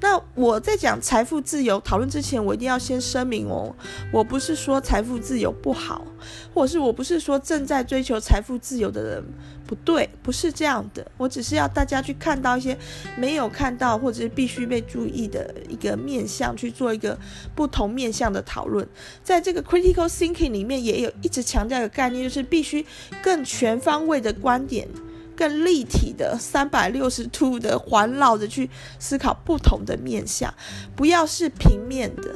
[0.02, 3.76] 那我在讲财富自由讨论之前，我一定要先声明哦，
[4.12, 6.06] 我不是说财富自由不好，
[6.54, 9.24] 或者是我不是说正在追求财富自由的人
[9.66, 11.06] 不对，不是这样的。
[11.18, 12.78] 我只是要大家去看到一些
[13.18, 17.18] 没有看到或者是必须被注意的一个面向，去做一个
[17.56, 18.88] 不同面向的讨论，
[19.24, 22.86] 在这个 critical thinking 里面，也有一直强调一个概念，就是必须
[23.22, 24.88] 更全方位的观点，
[25.36, 30.52] 更立体的三百六十度的环绕着去思考不同的面向，
[30.96, 32.36] 不要是平面的，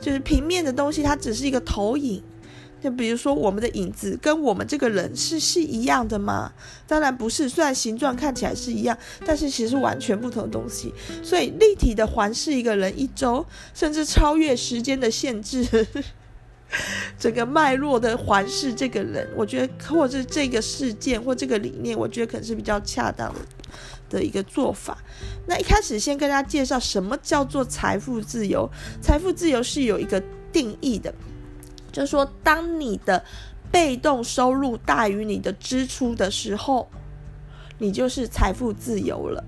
[0.00, 2.22] 就是平面的东西，它只是一个投影。
[2.78, 6.52] 就比如说，我们的影子跟我们这个人是是一样的吗？
[6.86, 10.92] 当然不是，虽然形状看起来是一样，但是其实完全不同的东西。
[11.22, 15.86] 所以立体的环视一个人一周，甚至超越时间的限制，
[17.18, 23.34] 整个脉络的环视这个人，我觉得或者是这个事件或这个理念，我觉得可能是比较恰当
[24.10, 24.98] 的一个做法。
[25.46, 28.70] 那一开始先跟大家介绍什么叫做财富自由。
[29.00, 31.12] 财富自由是有一个定义的。
[31.96, 33.24] 就是说，当你的
[33.72, 36.86] 被动收入大于你的支出的时候，
[37.78, 39.42] 你就是财富自由了。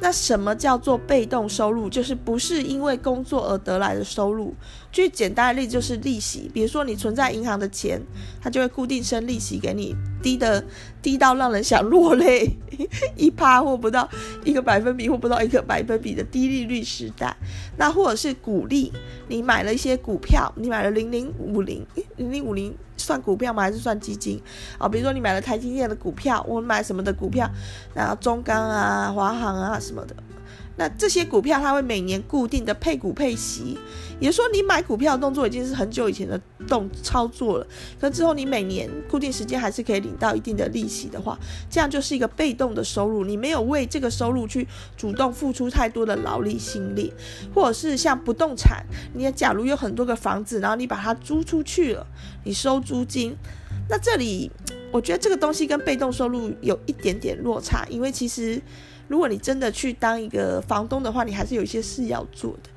[0.00, 1.88] 那什么叫做被动收入？
[1.88, 4.54] 就是不是因为工作而得来的收入。
[4.92, 8.00] 最简单的例子就是利息，比如说你存在银行的钱，
[8.40, 9.94] 它就会固定生利息给你。
[10.22, 10.64] 低的
[11.02, 12.48] 低到让人想落泪，
[13.14, 14.08] 一趴或不到
[14.44, 17.36] 一个百分比，或不到一个百分比的低利率时代，
[17.76, 18.90] 那或者是股利，
[19.28, 21.84] 你买了一些股票，你买了零零五零，
[22.16, 23.62] 零零五零算股票吗？
[23.62, 24.40] 还是算基金？
[24.78, 27.48] 啊，比如说你买了台积电的股票，我买什么的股票，
[27.94, 30.16] 然后中钢啊、华航啊什么的。
[30.76, 33.78] 那这些股票它会每年固定的配股配息，
[34.18, 37.66] 也就说你买股票的动作已经是很久以前的动操作了。
[38.00, 41.38] 可之后你每年固定时间还是可以领到一定的利息的话，
[41.70, 43.24] 这样就是一个被动的收入。
[43.24, 47.12] 你没有为这个收入去主动付出太多的劳力心力，
[47.54, 48.84] 或者是像不动产，
[49.14, 52.04] 你假如有很多个房子，然后你把它租出去了，
[52.42, 53.36] 你收租金，
[53.88, 54.50] 那这里
[54.90, 58.60] 我觉得这个东西跟被动收入有一点点落差，因为其实。
[59.08, 62.70] 如果你真的去当一个房东的话，你还是有一些事要做的。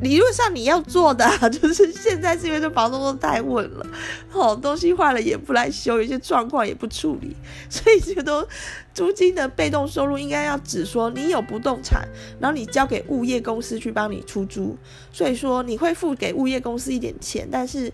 [0.00, 3.86] 理论上你要做的啊， 就是现在是因为这房东都太稳了，
[4.30, 7.36] 好东西坏了也不来修，有些状况也不处理，
[7.68, 8.46] 所以这个都
[8.94, 12.08] 租金的被动收入应该要指说你有不动产，
[12.40, 14.74] 然后你交给物业公司去帮你出租，
[15.12, 17.92] 所以说你会付给物业公司一点钱，但是。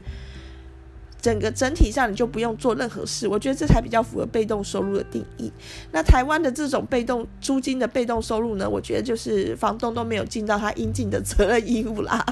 [1.27, 5.53] 整个整体上你就不用做任何事，我觉得这才比较符合被动收入的定义。
[5.91, 12.25] 那台湾的这种被动租金的被动收入呢，我觉得就是房东都没有尽到他应尽的责任义务啦。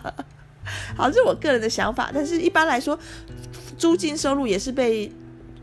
[0.97, 2.97] 好，这是我个人的想法，但是一般来说，
[3.77, 5.11] 租金收入也是被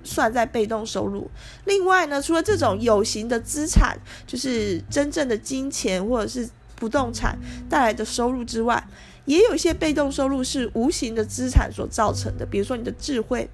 [0.04, 1.32] 算在被动收入。
[1.64, 7.40] 另外呢，除了这种有形的资产，就是真正的金钱或者是不动产
[7.70, 8.86] 带来的收入之外，
[9.32, 13.50] 也有一些被动收入是无形的资产所造成的，比如说你的智慧。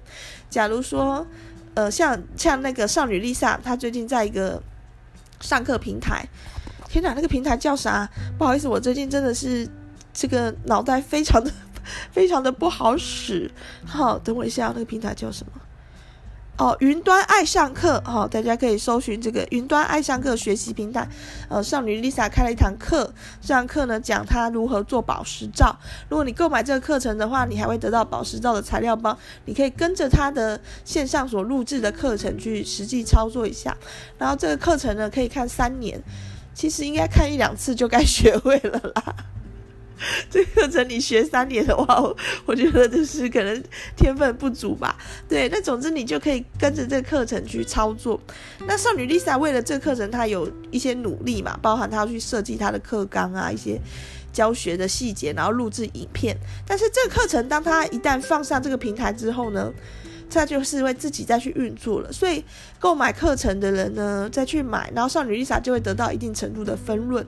[0.50, 1.24] 假如说，
[1.74, 4.60] 呃，像像那个少女丽莎她最近在一个
[5.40, 6.26] 上课平台，
[6.88, 8.08] 天哪，那个平台叫啥？
[8.36, 9.68] 不好意思，我最近真的是
[10.12, 11.48] 这个脑袋非常的
[12.10, 13.48] 非常的不好使。
[13.86, 15.52] 好，等我一下，那个平台叫什么？
[16.58, 21.08] 哦，云端爱上课，哈、大家可以搜寻这个云端爱上课学习平台。
[21.48, 25.78] 呃，少女 Lisa 开了一堂课，这堂课呢讲她如何做宝石皂。
[26.08, 33.76] 如果你购买这个课程的话，你还会得到宝石皂的材料包，你可以跟着她的线上所录制的课程去实际操作一下。
[34.18, 36.02] 然后这个课程呢可以看三年，
[36.54, 39.14] 其实应该看一两次就该学会了啦。
[40.30, 42.02] 这个课程你学三年的话，
[42.46, 43.62] 我觉得就是可能
[43.96, 44.96] 天分不足吧。
[45.28, 48.20] 对，那总之你就可以跟着这个课程去操作。
[48.66, 53.80] 那少女 Lisa 为了这个课程，她有一些努力嘛，包含她要去设计她的课纲啊，一些
[54.32, 56.36] 教学的细节，然后录制影片。
[56.66, 59.72] 但是这个课程，当她一旦放上这个平台之后呢，
[60.28, 62.44] 再就是为自己再去运作了，所以
[62.78, 67.26] 购买课程的人呢，再去买，然后少女丽莎就会得到一定程度的分润。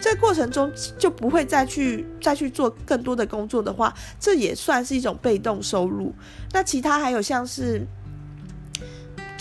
[0.00, 6.12] 这过程中就不会再去再去做更多的工作的话，这也算是一种被动收入。
[6.52, 7.86] 那其他还有像是。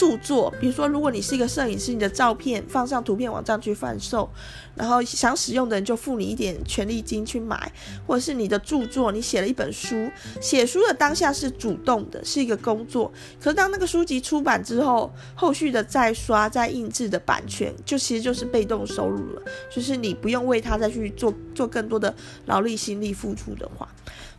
[0.01, 4.27] 著作，比如说，如果你是一个摄影师，你的照片放上图片网站去贩售，
[4.73, 7.71] 然后想使用的人就付你一点权利金去买，
[8.07, 10.09] 或者是你的著作，你写了一本书，
[10.41, 13.13] 写书的当下是主动的，是一个工作。
[13.39, 22.11] 可当那个书籍出版之后，后续的再刷、再印制的版权，就其实就是被动收入了，就是你不用为它再去做做更多的
[22.47, 23.87] 劳力、心力付出的话。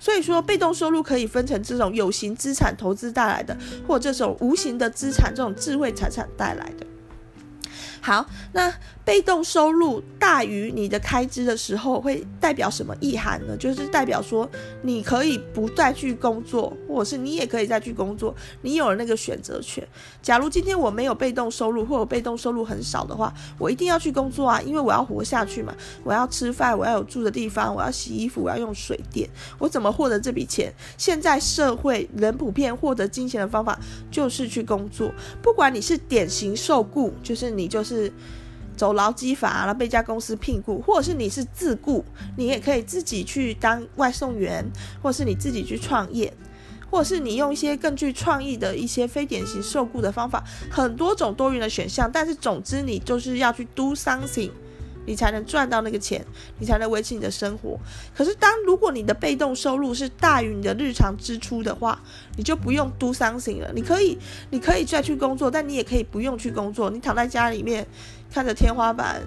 [0.02, 6.84] 所以说，被动收入可以分成这种有形资产投资带来的，或这种无形的资产，这种智慧财产带来的。
[8.04, 8.74] 好，那
[9.04, 13.56] 被动收入大于你的开支的时候，会代表什么意涵呢？
[13.56, 14.48] 就是代表说
[14.82, 19.86] 你可以不再去工作，或者是你也可以再去工作，你有了那个选择权。
[20.20, 25.72] 假如今天我没有被动收入，或者被动收入很少的话，我一定要去工作啊，因为我要活下去嘛，
[26.02, 29.30] 我要吃饭，我要有住的地方，我要洗衣服，我要用水电，
[29.60, 30.74] 我怎么获得这笔钱？
[30.98, 33.78] 现在社会人普遍获得金钱的方法
[34.10, 37.91] 就是去工作，不管你是典型受雇，就是你就是。
[37.94, 38.12] 是
[38.76, 42.04] 走劳基法，然后被一家公司聘雇，或者是你是自雇，
[42.36, 44.64] 你也可以自己去当外送员，
[45.02, 46.32] 或者是你自己去创业，
[46.90, 52.10] 或者是你用一些更具创意的一些非典型受雇的方法，很多种多元的选项。
[52.10, 54.50] 但是总之，你就是要去 do something。
[55.06, 56.24] 你才能赚到那个钱，
[56.58, 57.78] 你才能维持你的生活。
[58.14, 62.00] 可是，当如果你的被动收入是大于你的日常支出的话，
[62.36, 63.70] 你就不用 do something 了。
[63.74, 64.18] 你可以，
[64.50, 66.90] 你可以再去工作，但你也可以不用去工作。
[66.90, 67.86] 你躺在家里面
[68.30, 69.22] 看着天花板，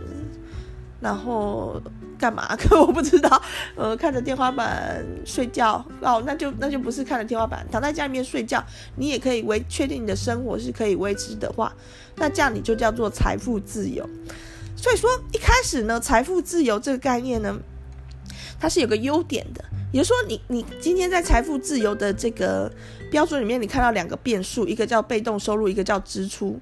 [1.01, 1.81] 然后
[2.17, 2.55] 干嘛？
[2.55, 3.41] 可我不知道。
[3.75, 8.63] 呃，看着天花板睡觉哦，那就那就不是看着天花板，躺在家里面睡觉，
[8.95, 11.73] 你也可以维确定你的生活是可以维持的话，
[12.15, 14.09] 那这样你就叫做财富自由。
[14.75, 17.57] 所以说，一开始呢，财富自由这个概念呢，
[18.59, 22.71] 它是有个优点的，也就是说你，你今天在财富自由的这个
[23.09, 26.59] 标准里面，你看到两个变数，一个叫被动收入，一个叫支出。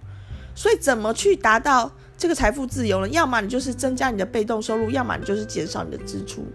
[0.56, 3.10] 所以，怎么去达到这个财富自由呢？
[3.10, 6.46] 要么你就是增加你的被动收入，要么你就是减少你的支出。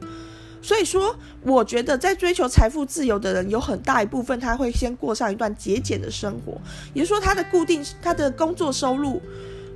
[0.63, 6.57] 所以说，我觉得在追求财富自由的人，有很大一部分他会先过上一段节俭的生活，
[6.95, 9.21] 也就是说，他的固定他的工作收入。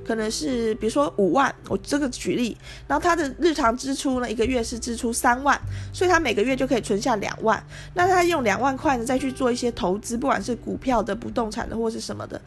[0.05, 5.59] 可能是比如说五万，我这个举例，然后他的日常支出呢，一个月是支出三万，
[5.93, 7.63] 所以他每个月就可以存下两万。
[7.93, 12.39] 那他用两万块呢，再去做一些投资，不管是股票的、不动产的或是什么的，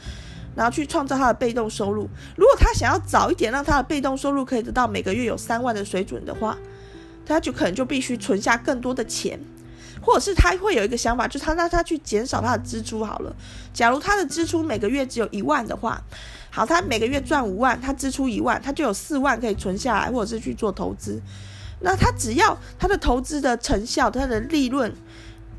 [0.55, 2.09] 然后去创造他的被动收入。
[2.37, 6.57] 如果他想要早一点让他的被动收入可以得到每个月有三万的水准的话，
[7.25, 9.41] 他就可能就必须存下更多的钱，
[10.03, 13.35] 或者是他会有一个想法，就是他让他去减少他的支出好了。
[13.73, 16.03] 假如他的支出每个月只有一万的话。
[16.57, 21.21] 好，他每个月赚五万，他支出一万，他就有四万可以存下来，或者是去做投资。
[21.81, 24.91] 那他只要他的投资的成效，他的利润，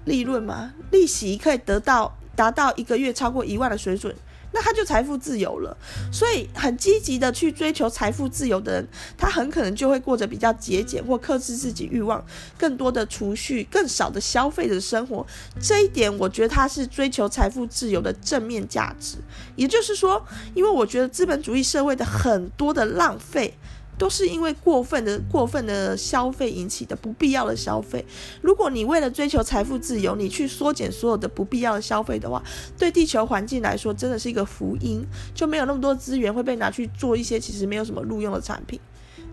[0.06, 4.16] 利润嘛，利息可以得到达到一个月超过一万的水准。
[4.58, 5.78] 那他就财富自由了，
[6.12, 12.26] 所以很积极的去追求财富自由的人，他很可能就会过着比较节俭或克制自己欲望、
[12.58, 15.24] 更多的储蓄、更少的消费的生活。
[15.62, 19.18] 这一点，我觉得他是追求财富自由的正面价值。
[19.56, 23.54] 也就是说，因为我觉得资本主义社会的很多的浪费。
[23.98, 28.06] 都是因为过分的过分的消费引起的不必要的消费。
[28.42, 32.44] 如果你为了追求财富自由，你去缩减所有的不必要的消费的话，
[32.78, 38.80] 对地球环境来说真的是一个福音，就没有那么多资源会被拿去做一些其实没有什么路用的产品。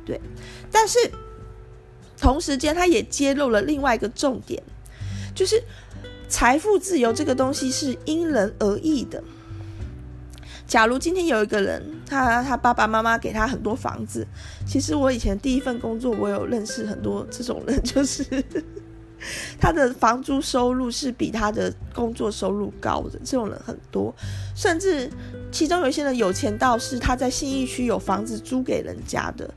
[0.07, 0.21] 对，
[0.71, 0.99] 但是
[2.17, 4.63] 同时间它也揭露了另外一个重点，
[5.35, 5.63] 就是
[6.29, 9.23] 财富自由这个东西是因人而异的。
[10.67, 14.27] 假如今天有一个人，他他爸爸妈妈给他很多房子，
[14.67, 18.25] 其实我以前第一份工作，我有认识很多这种人，就是
[19.61, 24.15] 他的房租收入是比他的工作收入高的，这种人很多，
[24.55, 25.11] 甚至
[25.53, 29.53] 其中有一些人有钱到是他在信义区有房子租给人家的。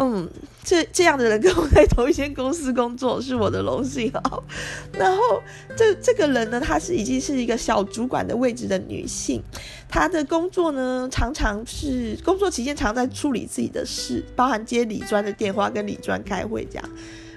[0.00, 0.28] 嗯，
[0.62, 4.42] 这这样的人跟我在同一间公司工作是我的荣幸哦。
[4.96, 5.42] 然后
[5.76, 9.42] 这这个人呢，她是已经是一个小主管的位置的女性，
[9.88, 16.88] 她的工作呢，常常是工作期间常在处理自己的事，包含接李专的电话跟李专开会这样。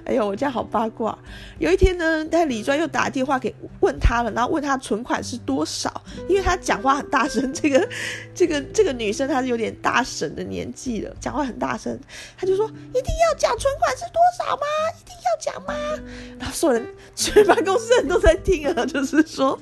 [0.04, 1.18] 哎呦，我家好八卦！
[1.60, 7.54] 有一天呢，他李专又打电话给问他了，然后问他存款是多少，因为他讲话很大声。
[7.54, 7.88] 这个
[8.34, 11.98] 这个这个女生她是有点大婶的年纪了，讲话很大声，
[12.38, 14.64] 他就说一定要讲存款是多少吗？
[15.00, 15.74] 一定要讲吗？
[16.40, 19.60] 然后所有人全办公室人都在听啊，就是说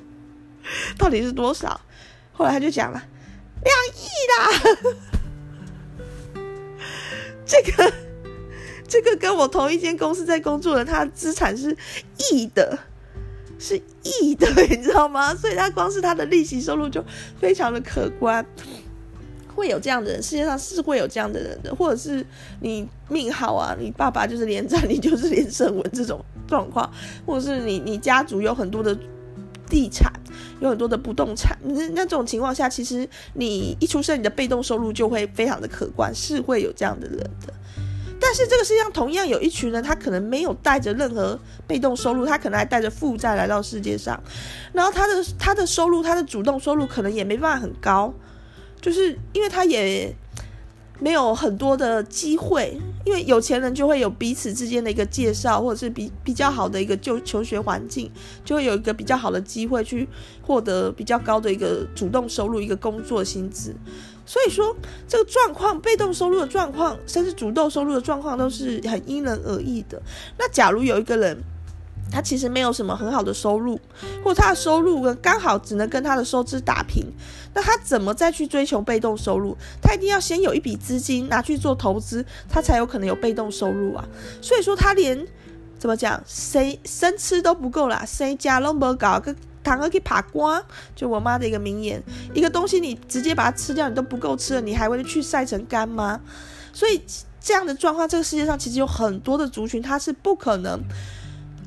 [0.98, 1.80] 到底是多少？
[2.32, 3.02] 后来他就讲了
[3.62, 4.40] 两亿啦，
[7.44, 8.09] 这个。
[8.90, 11.74] 这个跟我同一间公司在工作的，他的资产是
[12.32, 12.76] 亿的，
[13.56, 15.32] 是亿的， 你知道吗？
[15.32, 17.02] 所以他光是他的利息收入就
[17.40, 18.44] 非常的可观。
[19.54, 22.24] 会有这样的人，世界上是会有这样的人的，或者是
[22.60, 26.90] 你命好啊，你爸爸就是连战，你就是连胜文这种状况，
[27.26, 28.96] 或者是你你家族有很多的
[29.68, 30.10] 地产，
[30.60, 37.52] 有很多的不动产，那那种情况下，其实你一出生，你的被动收入就会非常的可观，是会有这样的人的。
[38.20, 44.22] 但是这个世界上同样有一群人，他可能没有带着任何被动收入，他可能还带着负债来到世界上，
[44.72, 48.12] 然后他的他的收入，他的主动收入可能也没办法很高。
[48.80, 50.14] 就是因为他也
[50.98, 58.10] 没有很多的机会，因为有钱人就会有彼此之间的一个介绍，或者是比比较好的一个就求学环境，
[58.44, 60.08] 就会有一个比较好的机会去
[60.42, 63.74] 获得比较高的一个主动收入，一个工作薪资。
[64.30, 64.76] 所以说
[65.08, 70.00] 这个状况，被动收入的状况，甚至主动收入的状况，都是很因人而异的。
[70.38, 71.36] 那假如有一个人，
[72.12, 73.76] 他其实没有什么很好的收入，
[74.22, 77.04] 或他的收入跟，刚好只能跟他的收支打平，
[77.54, 79.56] 那他怎么再去追求被动收入？
[79.82, 84.04] 他一定要先有一笔资金拿去做投资，他才有可能有被动收入啊。
[84.40, 85.26] 所以说他连
[85.76, 90.62] 怎么讲，谁生吃都不够啦，谁家都没搞个堂哥去爬瓜，
[90.94, 92.02] 就我妈的一个名言，
[92.34, 96.20] 一个东西你直接把它吃掉，你都不够吃了，你还会去晒成干吗？
[96.72, 97.00] 所以
[97.40, 100.80] 这样的状况，这个世界上其实有很多的族群，他是不可能。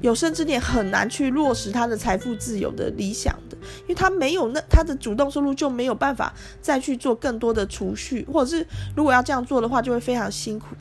[0.01, 8.67] 有生之年很难去落实他的财富自由的理想的，因为他没有那他的主动收入就没有办法再去做更多的储蓄，或者是
[8.97, 10.75] 如果要这样做的话，就会非常辛苦。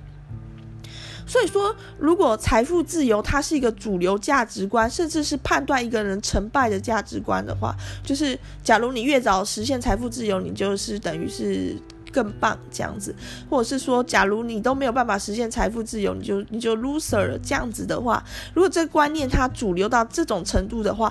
[1.27, 11.77] 所以说，如果财富自由它是一个主流价值观，甚至是判断一个人成败的价值观的话，就是假如你越早实现财富自由，你就是等于是。
[12.15, 13.15] 更棒这样子，
[13.49, 21.11] 或者是说，假如你都没有办法实现财富自由，你就你就 loser 了这样子的话，如果这个观念它主流到这种程度的话，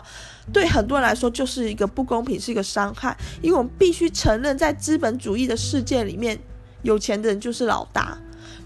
[0.54, 3.18] 对很多人来说就是一个不公平，是一个伤害。
[3.42, 6.38] 因为我们必须承认，在资本主义的世界里面，
[6.84, 8.16] 有钱的人就是老大。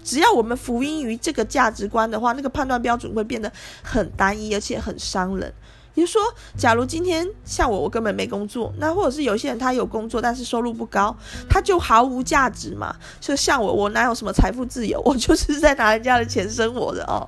[0.06, 3.52] 只要我们服膺于这个价值观的话，那个判断标准会变得
[3.82, 5.52] 很单一，而且很伤人。
[5.92, 6.22] 比如说，
[6.56, 11.16] 假如今天像我，我根本没工作，那或者是有些人他有工作，但是收入不高，
[11.48, 12.94] 他就毫无价值嘛。
[13.20, 15.02] 就像我，我哪有什么财富自由？
[15.04, 17.26] 我就是在拿人家的钱生活的哦，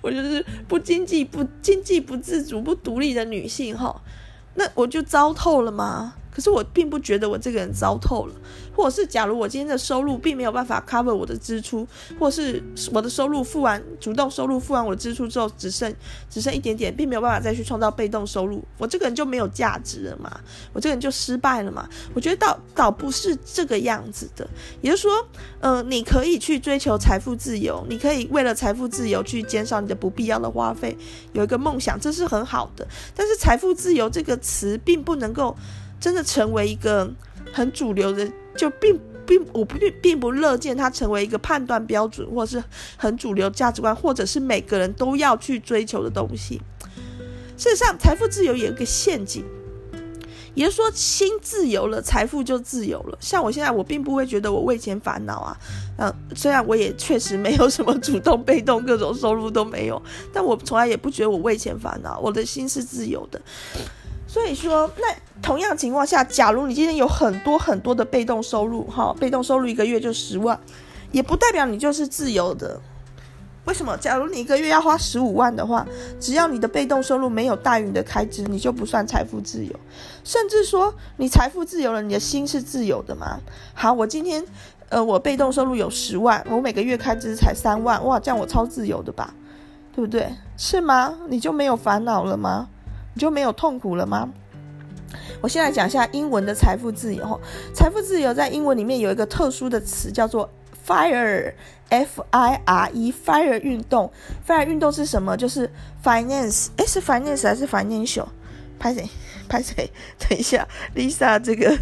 [0.00, 4.00] 我就是不经济不经济不自主不独立的女性哈、哦，
[4.54, 6.14] 那我就糟透了吗？
[6.32, 8.34] 可是我并不觉得我这个人糟透了，
[8.80, 11.86] 或者是假如我今天的收入并没有办法 cover 我的支出，
[12.18, 15.94] 或是我的收入付完主动收入付完我的支出之后只剩
[16.30, 20.40] 只剩一点点，并没有办法再去创造被动收入，我这个人就没有价值了嘛？
[20.72, 21.86] 我这个人就失败了嘛？
[22.14, 24.48] 我觉得倒倒不是这个样子的，
[24.80, 25.28] 也就是说，
[25.60, 30.96] 呃，你可以去追求财富自由，你可以为了财富自由去减少你的不必要的花费，
[31.34, 32.88] 有一个梦想，这是很好的。
[33.14, 35.54] 但是财富自由这个词并不能够。
[36.00, 37.12] 真的成为一个
[37.52, 38.26] 很主流的，
[38.56, 42.62] 就并并我不并不乐见它成为一个判断标准，或是
[42.96, 46.60] 很主流价值观，或者是每个人都要去追求的东西。
[47.56, 49.44] 事实上，财富自由也有一个陷阱，
[50.54, 53.18] 也就是说，心自由了，财富就自由了。
[53.20, 55.56] 像我现在，我并不会觉得我为钱烦恼啊，
[55.98, 63.40] 嗯，虽然我也确实没有什么主动、被动各种收入都没有，但我从来也不觉得我为钱烦恼，我的心是自由的。
[64.30, 65.12] 所以说，那
[65.42, 70.56] 同样情况下，假如你今天有很多很多的被动收入，哈，被动收入一个月就十万，
[71.10, 72.80] 也不代表你就是自由的。
[73.64, 73.96] 为什么？
[73.96, 75.84] 假如你一个月要花十五万的话，
[76.20, 79.74] 只要你的被动收入没有大于你的开支，你就不算财富自由。
[80.22, 83.40] 甚至说，你财富自由了，你的心是自由的吗？
[83.74, 84.44] 好，我今天，
[84.90, 89.34] 呃，我被动收入有十万，我每个月开支才三万，哇，这样我超自由的吧？
[89.92, 90.32] 对不对？
[90.56, 91.12] 是吗？
[91.28, 92.68] 你就没有烦恼了吗？
[93.14, 94.28] 你就没有痛苦了吗？
[95.40, 97.40] 我先来讲一下英文的财富自由。
[97.74, 100.48] 财富自由在英文里面有一个特殊的词叫做
[100.86, 104.12] FIRE，F I R E，FIRE 运动。
[104.46, 105.36] FIRE 运动是什么？
[105.36, 105.70] 就是
[106.04, 108.26] finance，诶，是 finance 还是 financial？
[108.78, 109.08] 拍谁？
[109.48, 109.90] 拍谁？
[110.18, 111.76] 等一下，Lisa 这个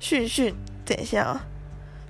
[0.00, 0.54] 讯讯，
[0.86, 1.44] 等一下啊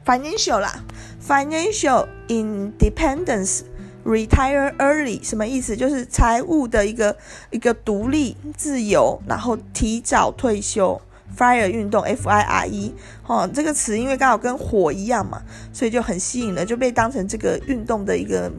[0.06, 0.84] ，financial 啦
[1.26, 3.62] ，financial independence。
[4.04, 5.76] Retire early 什么意思？
[5.76, 7.16] 就是财务的一个
[7.50, 11.00] 一个独立自由，然后提早退休。
[11.34, 12.94] Fire 运动，F I R E，
[13.26, 15.40] 哦，这个词因为刚好跟火一样嘛，
[15.72, 18.52] 所以就很吸引了，就被当成这个运动的一个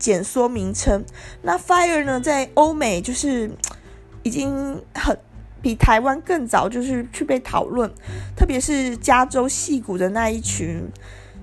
[0.00, 1.04] 简缩名称。
[1.42, 3.48] 那 Fire 呢，在欧美就是
[4.24, 5.16] 已经很
[5.62, 7.88] 比台湾更早，就是去被讨论，
[8.34, 10.82] 特别是加州戏谷的那一群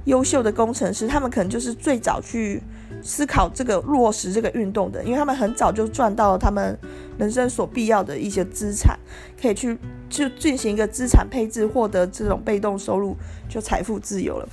[0.03, 2.61] 优秀的工程师，他们可能就是最早去。
[3.05, 6.75] 思考这个落实这个运动的，因为他们很早就赚到了他们
[7.19, 8.97] 人生所必要的一些资产，
[9.39, 9.77] 可以去
[10.09, 13.15] 就进行一个资产配置，获得这种被动收入，
[13.47, 14.49] 就财富自由了。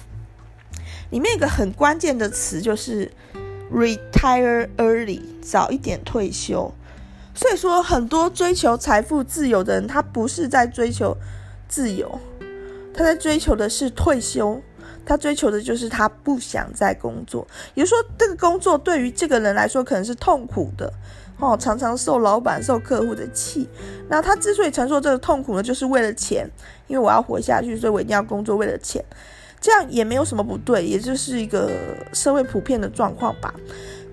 [1.11, 3.11] 里面一个很关键的词就是
[3.73, 6.71] retire early，早一点退休。
[7.35, 11.17] 所以说，很多追求财富自由的人，他不是在追求
[11.67, 12.21] 自由，
[12.93, 14.61] 他在追求的是退休。
[15.05, 17.47] 他追求的就是他不想再工作。
[17.75, 20.93] 也就是说，这个工作对于这个人来说可能是痛苦的
[21.39, 23.69] 哦，常常受老板、受客户的气。
[24.09, 26.49] 那他之所以承受这个痛苦呢，就是为了钱，
[26.87, 29.05] 因为我要活下去，所以我一定要工作，为了钱。
[29.61, 31.71] 这样也没有什么不对，也就是一个
[32.13, 33.55] 社会普遍的状况吧。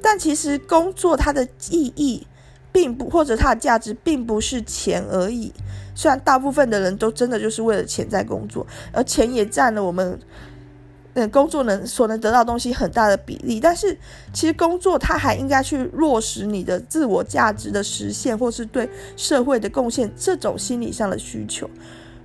[0.02, 2.26] 但其实工作它的意义。
[2.72, 5.52] 并不，或者它的价值并不是钱而已。
[5.96, 10.20] 虽然大部分的人都真的就是为了钱在工作，而钱也占了我们
[11.14, 13.60] 嗯工作能所能得到东西很大的比例。
[13.60, 13.98] 但是
[14.34, 21.70] 其实工作它还应该去落实你的自我价值的实现，或是对社会的贡献这种心理上的需求。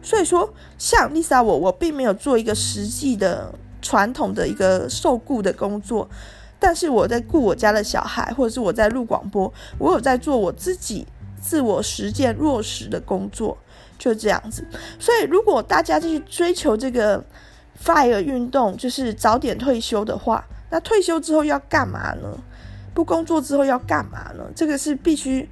[0.02, 6.08] 所以说，像 Lisa 我，我并没有做一个实际的传统的一个受雇的工作。
[6.60, 11.06] 但是我在雇我家的小孩，或者是我在录广播，我有在做我自己
[11.40, 13.56] 自我实践落实的工作，
[13.98, 14.66] 就这样子。
[14.98, 17.22] 所以，如果大家继续追求这个
[17.84, 22.28] FIRE 运动，就是早点退休的话，那退休之后要干嘛呢？
[22.94, 24.44] 不工作之后要干嘛呢？
[24.56, 25.48] 这个是必须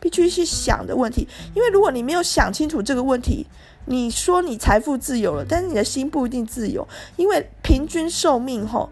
[0.00, 1.28] 必须去想的问题。
[1.54, 3.46] 因为如果你没有想清楚这个问题，
[3.86, 8.88] 你说你财富自由了，但是你的心不一定自由，因为平均寿命吼。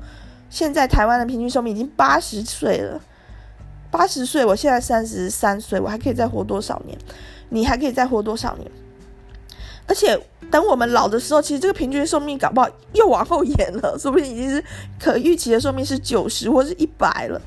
[0.51, 3.01] 现在台湾的平均寿命已经八十岁了，
[3.91, 6.99] 八十岁，我现在三十三岁，我还可以再活多少年？
[7.49, 8.71] 你还可以再活多少年？
[9.87, 10.19] 而且
[10.51, 14.65] 等我们老的时候，其实这个平均寿命搞不好又往后延了，说不定已经是
[14.99, 17.41] 可预期的寿命是九十或是一百了。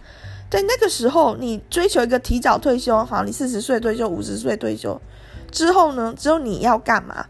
[0.50, 5.00] 在那个时候，你追求一个提早退休，好，你四十岁退休，五十岁退休
[5.52, 6.14] 之后呢？
[6.18, 7.26] 之后你要干嘛？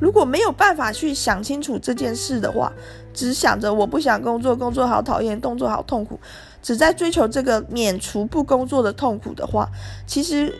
[0.00, 2.72] 如果没有办法去想清楚这件事的话，
[3.12, 6.18] 只想着我不想工作，工作好讨厌，动作好痛苦，
[6.62, 9.68] 只在追求这个免除不工作的痛苦的话，
[10.06, 10.52] 其实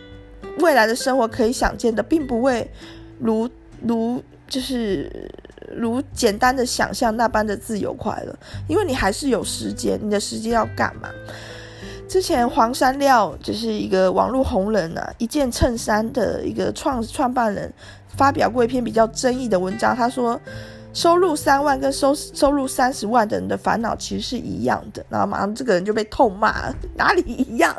[0.59, 2.69] 未来的生活可以想见的，并不会
[3.19, 3.49] 如
[3.87, 5.31] 如就是
[5.75, 8.35] 如简单的想象那般的自由快乐，
[8.67, 11.09] 因为你还是有时间，你的时间要干嘛？
[12.07, 17.73] 之前黄山料就是一个网络红人啊，一件衬衫的一个创创办人。
[18.17, 20.39] 发表过一篇比较争议的文章，他说，
[20.93, 27.75] 收入三万跟收收入三十万的人的烦恼其实是一样的，然后马上这个人就被痛骂，哪里一样？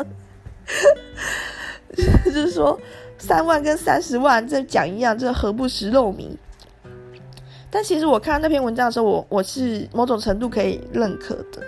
[2.27, 2.79] 就是说
[3.19, 6.37] 三万跟三十万这讲一样，这何不食肉糜？
[7.71, 11.63] 但其实我看那篇文章的时候，我我是某种程度可以认可的。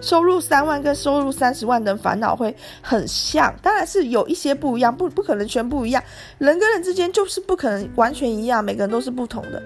[0.00, 6.02] 收入三万跟收入三十万的烦恼会很像，当然是有一些不一样，不不可能全部一样。
[6.36, 9.62] 人跟人之间就是不可能完全一样，每个人都是不同的。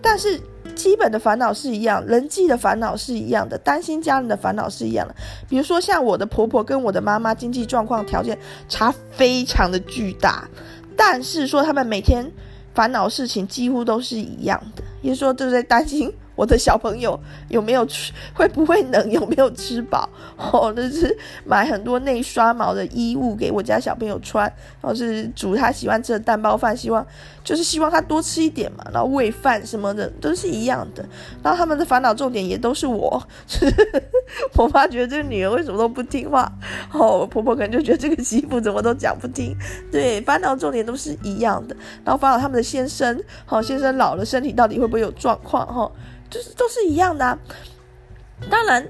[0.00, 0.40] 但是
[0.74, 5.14] 基本的烦恼是一样，人际的烦恼是一样的，担心家人的烦恼是一样的。
[5.46, 8.38] 比如说像我的婆婆跟我的妈妈经济状况条件
[8.70, 10.48] 差非常的巨大，
[10.96, 12.30] 但是说他们每天
[12.74, 16.12] 烦恼事情几乎都是一样的，也就是说都在担心。
[16.34, 17.18] 我的小朋友
[17.48, 18.12] 有没有吃？
[18.34, 19.02] 会不会冷？
[19.10, 20.08] 有没有吃饱？
[20.36, 24.44] 哦，那是买很多内刷毛的衣物给我家小朋友穿，
[24.80, 27.06] 然后是煮他喜欢吃的蛋包饭，希望
[27.44, 28.84] 就是希望他多吃一点嘛。
[28.92, 31.04] 然后喂饭什么的都是一样的。
[31.42, 33.22] 然后他们的烦恼重点也都是我。
[34.56, 36.50] 我妈觉得这个女儿为什么都不听话？
[36.92, 39.54] 哦，婆婆可能就觉得这个媳妇怎么都讲不听。
[39.90, 41.76] 对，烦恼重点都是一样的。
[42.04, 45.66] 然后烦恼他们的先生，好，先生老了，身体到底会不会有状况？
[45.66, 45.90] 哈。
[46.32, 47.38] 就是都是一样的啊，
[48.50, 48.88] 当然，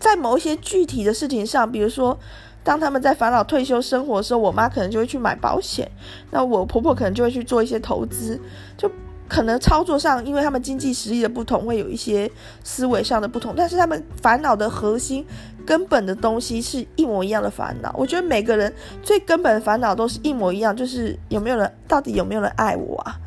[0.00, 2.18] 在某一些具体的事情上，比如说，
[2.64, 5.88] 当他们在烦恼退休生活的时候，我妈可能就会去买保险，
[6.32, 8.40] 那我婆婆可能就会去做一些投资，
[8.76, 8.90] 就
[9.28, 12.28] 可能操作上，因为他们经济实力的不同，会有一些
[12.64, 15.24] 思维上的不同，但是他们烦恼的核心、
[15.64, 17.94] 根本的东西是一模一样的烦恼。
[17.96, 23.18] 我觉得每个人最根本的烦恼都是一模一样，就是有没有人，到底有没有人爱我啊？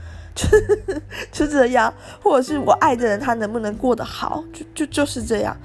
[1.31, 5.55] 就这样，或者是我爱的人他能不能过得好，就就就是这样。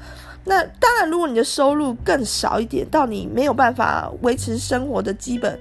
[0.44, 5.58] 那当然，如果你的收入更少一点，到你没有办法维持生活的基本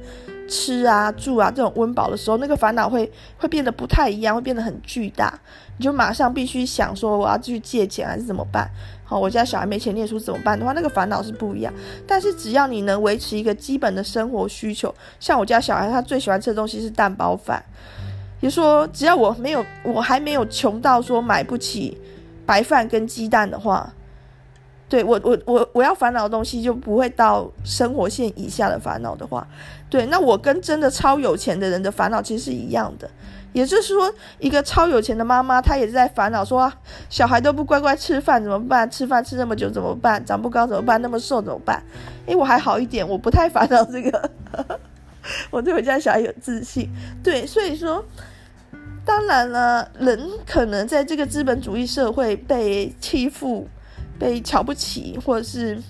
[0.47, 5.37] 吃啊住啊这种温饱的时候，那个烦恼会会变得不太一样，会变得很巨大。
[5.77, 8.69] 你就马上必须想说，我要去借钱还是怎么办？
[9.03, 11.73] 好，我家小孩没钱念书怎么办的话，那个烦恼是不一样。
[12.07, 17.63] 但是只要你能维持一个基本的生活需求，像我家小孩他最喜欢吃的东西是蛋包饭。
[18.39, 21.97] 也说，只要我没有，我还没有穷到说买不起
[22.45, 23.93] 白饭跟鸡蛋的话，
[24.87, 29.47] 对我我我我要烦恼的东西就不会到生活线以下的烦恼的话，
[29.89, 33.09] 对，那我跟真的超有钱的人的烦恼其实是一样的。
[33.51, 36.71] 也就是说，一个超有钱的妈妈，她也是在烦恼说，
[37.09, 38.89] 小孩都不乖乖吃饭怎么办？
[38.91, 40.23] 吃饭吃那么久怎么办？
[40.23, 41.01] 长不高怎么办？
[41.01, 41.83] 那么瘦怎么办？
[42.27, 44.31] 诶，我还好一点，我不太烦恼这个，
[45.49, 46.87] 我对我家小孩有自信。
[47.23, 48.05] 对，所以说，
[49.09, 53.67] 当然了，人可能在这个资本主义社会被欺负、
[54.19, 55.81] 被瞧不起，或者是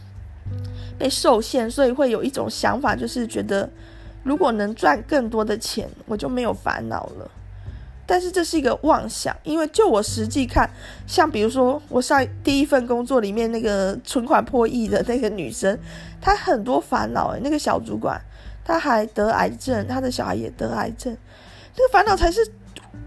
[0.98, 3.70] 被受限，所以会有一种想法，就是觉得
[4.24, 7.30] 如果能赚更多的钱，我就没有烦恼了。
[8.06, 10.70] 但是这是一个妄想，因为就我实际看，
[11.06, 15.78] 像比如说我上第一份工作里面那个存款破亿的那个女生，
[16.22, 18.22] 她很多烦恼诶，那个小主管，
[18.64, 21.18] 她还得癌症，她的小孩也得癌症，
[21.76, 22.40] 那个烦恼才是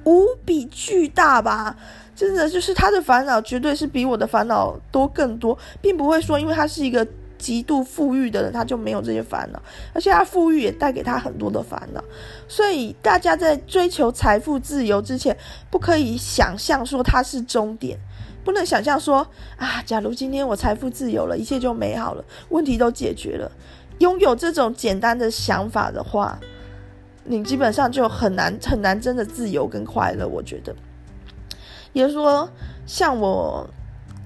[0.05, 1.76] 无比巨大吧？
[2.14, 7.07] 真的就是他的烦恼绝对是比我的烦恼多更多，并不会说因为他是一个。
[7.38, 9.61] 极度富裕的人，他就没有这些烦恼，
[9.93, 12.01] 而且他富裕也带给他很多的烦恼。
[12.47, 15.36] 所以大家在追求财富自由之前，
[15.68, 17.99] 不可以想象说它是终点，
[18.45, 19.26] 不能想象说
[19.57, 23.51] 啊，假如今天我财富自由了，一切就美好了，问题都解决了。
[23.99, 26.38] 拥有这种简单的想法的话，
[27.24, 30.26] 你基本上就很难很难真的自由跟快乐。
[30.26, 30.74] 我觉得，
[31.92, 32.48] 也就说，
[32.86, 33.68] 像我。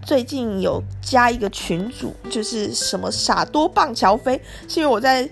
[0.04, 5.28] 最近有加一个群主，就是什么傻多棒乔飞，是因为我在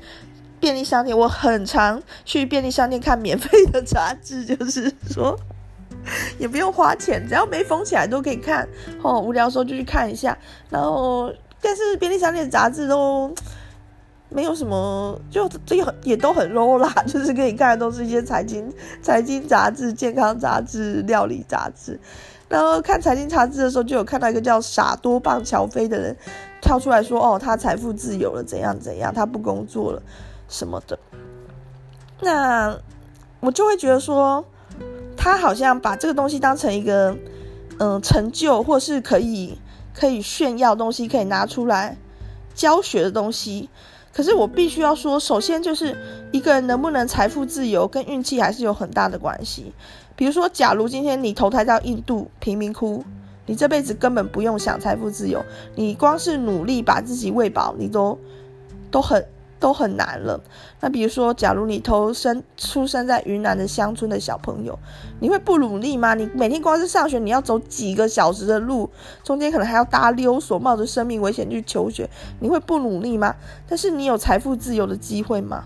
[0.59, 5.39] 便利商店，我很常去便利商店看免费的杂志，就是说
[6.41, 8.69] 也不用花钱，只要没封起来都可以看。
[9.01, 10.37] 哦，无聊的时候就去看一下。
[10.69, 13.33] 然后，但是便利商店的杂志都
[14.35, 18.69] 没有什么，就这个也都很 low 啦， 就是给你看的都是一些财经
[19.01, 22.01] 财经杂志、健康杂志、料理杂志。
[22.49, 26.17] 然后看财经杂志的时候，就有看到一个叫傻多棒乔飞的人
[26.61, 30.03] 跳出来说：“哦，他财富自由了，怎样怎样，他不工作了，
[30.49, 30.99] 什么的。”
[32.21, 32.77] 那
[33.39, 34.45] 我就会觉得说，
[35.17, 37.17] 他好像把这个东西当成一个
[37.79, 39.59] 嗯成就，或是可以
[39.95, 41.97] 可以炫耀东西，可以拿出来
[42.53, 43.71] 教学的东西。
[44.15, 45.97] 可是我必须要说，首先就是
[46.31, 49.73] 一个人能不能财富自由，跟运气还是有很大的关系。
[50.15, 53.03] 比如说，假如今天你投胎到印度贫民窟，
[53.47, 55.45] 你这辈子根本不用想财富自由，
[55.75, 58.17] 你光是努力把自己喂饱，你都
[58.89, 59.27] 都很
[59.65, 60.39] 都很难了。
[60.81, 64.79] 那比如说，假如你投生出生在云南的乡村的小朋友，
[65.21, 66.13] 你会不努力吗？
[66.13, 68.91] 你每天光是上学，你要走几个小时的路，
[69.23, 72.07] 中间可能还要搭溜索，冒着生命危险去求学，
[72.41, 73.35] 你会不努力吗？
[73.67, 75.65] 但是你有财富自由的机会吗？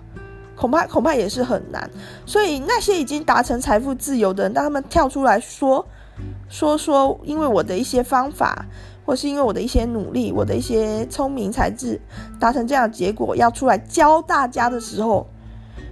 [0.55, 1.91] 恐怕恐怕也是很难，
[2.25, 5.85] 所以那些已经达成财富自由的人，当他们跳出来说
[6.49, 8.65] 说说，因为我的一些方法，
[9.09, 11.99] 或是因为我的一些努力，我的一些聪明才智，
[12.39, 15.27] 达成这样的结果，要出来教大家的时候，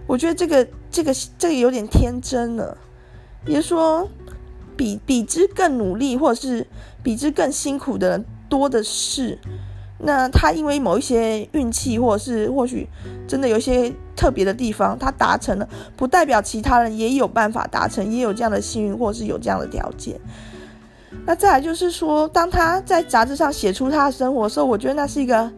[0.06, 2.76] 我觉得这个这个这个有点天真了。
[3.46, 4.06] 也就是说，
[4.76, 6.66] 比比之更努力，或者是
[7.02, 9.38] 比之更辛苦的人多的是。
[9.98, 12.86] 那他因为某一些运气，或者是或许
[13.26, 20.20] 真的有一些特别的地方，他达成了，不代表其他人也有办法达成，也有这样的幸运，或者是有这样的条件。
[21.26, 25.50] 那再来就是说，当他在杂志上写出他的生活的时候，我觉得那是一个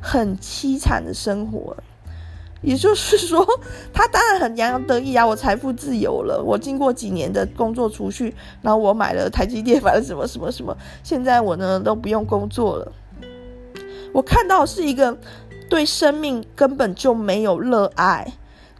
[0.00, 1.76] 很凄惨的生活。
[2.62, 3.46] 也就是说，
[3.92, 12.92] 他当然很洋洋得意啊，我财富自由了，我经过几年的工作储蓄，然后我买了台积电， 买了什么什么什么，现在我呢都不用工作了。
[14.12, 15.16] 我看到是一个
[15.68, 18.26] 对生命根本就没有热爱，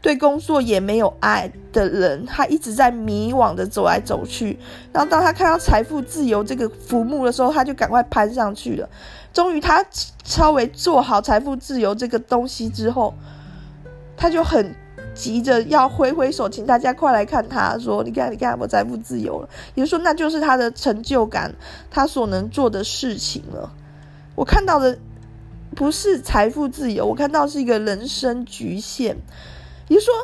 [0.07, 4.57] 对工作也没有爱的人，他一直在迷惘的走来走去。
[4.93, 8.89] 然后当他看到财富自由这个浮木的时候，他就赶快攀上去了。
[9.33, 9.85] 终于他
[10.23, 13.13] 稍微做好财富自由这个东西之后，
[14.17, 14.73] 他就很
[15.13, 21.53] 急着要挥挥手，请大家快来看他，说：“你看，你看，我财富自由了。”也就说，那就是他的成就感，
[21.91, 23.73] 他所能做的事情了。
[24.37, 24.97] 我看到的。
[25.75, 29.15] 不是财富自由，我看到是一个人生局限。
[29.89, 30.15] 也就是说，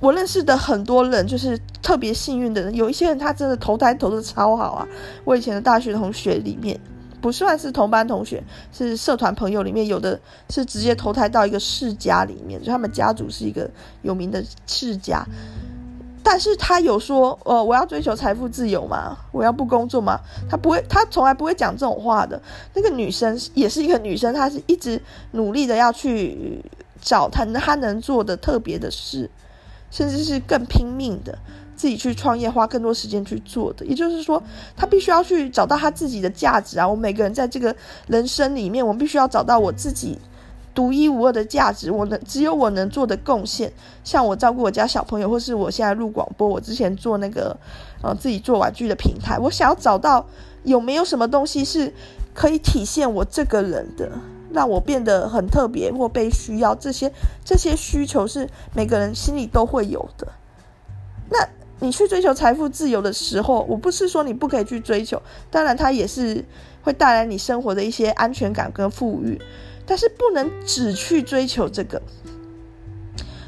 [0.00, 2.74] 我认识的很多人，就是特别幸运的人。
[2.74, 4.88] 有一些人他真的投胎投得超好啊！
[5.24, 6.78] 我以前的大学同学里面，
[7.20, 8.42] 不算是同班同学，
[8.72, 10.18] 是社团朋友里面，有的
[10.48, 13.70] 是直接投胎到一个世家里面，就他们家族是一个
[14.02, 15.24] 有名的世家。
[16.22, 19.16] 但是他有说，呃，我要追求财富自由吗？
[19.32, 20.20] 我要不工作吗？
[20.50, 22.40] 他不会，他从来不会讲这种话的。
[22.74, 25.00] 那个女生也是一个女生，她是一直
[25.32, 26.62] 努力的要去
[27.00, 29.30] 找他他能做的特别的事，
[29.90, 31.36] 甚至是更拼命的，
[31.74, 33.84] 自己去创业，花更多时间去做的。
[33.86, 34.42] 也就是说，
[34.76, 36.86] 他必须要去找到他自己的价值啊！
[36.86, 37.74] 我每个人在这个
[38.06, 40.18] 人生里面，我必须要找到我自己
[40.74, 41.90] 独一无二的价值。
[41.90, 43.72] 我能只有我能做的贡献，
[44.04, 47.56] 像我照顾我家小朋友，或是我现在录广播，我之前做那个
[48.02, 50.24] 呃自己做玩具的平台，我想要找到
[50.64, 51.92] 有没有什么东西是
[52.34, 54.10] 可以体现我这个人的。
[54.52, 57.12] 让我变得很特别或被需要，这些
[57.44, 60.28] 这些需求是每个人心里都会有的。
[61.30, 61.48] 那
[61.78, 66.44] 你去追求财富自由的时候，我不是说你不可以去追求，当然它也是
[66.82, 69.40] 会带来你生活的一些安全感跟富裕，
[69.86, 72.02] 但是不能只去追求这个，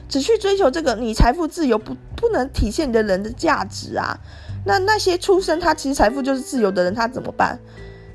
[0.09, 4.19] 只去追求这个，你财富自由不不能体现你的人的价值啊。
[4.65, 7.59] 那那些出生他其实财富就是自由的人，他怎么办？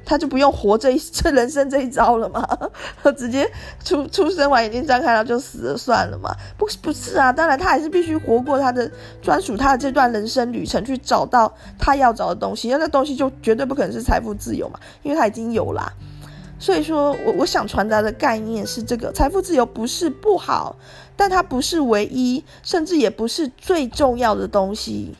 [0.08, 2.48] 他就不用活这一 这人生这一招了吗？
[3.18, 3.46] 直接
[3.84, 6.34] 出出生完眼睛张开了就死了算了嘛？
[6.58, 8.90] 不不是啊，当然他还是必须活过他的
[9.22, 12.70] 专属他的这段人生旅程，去找到他要找的东西。
[12.70, 15.92] 那那东西就绝对不可能是财富自由嘛，因为他已经有啦。
[16.60, 20.76] 所以说我我想传达的概念是这个：财富自由不是不好，
[21.16, 25.14] 但它不是唯一，甚至也不是最重要的东西。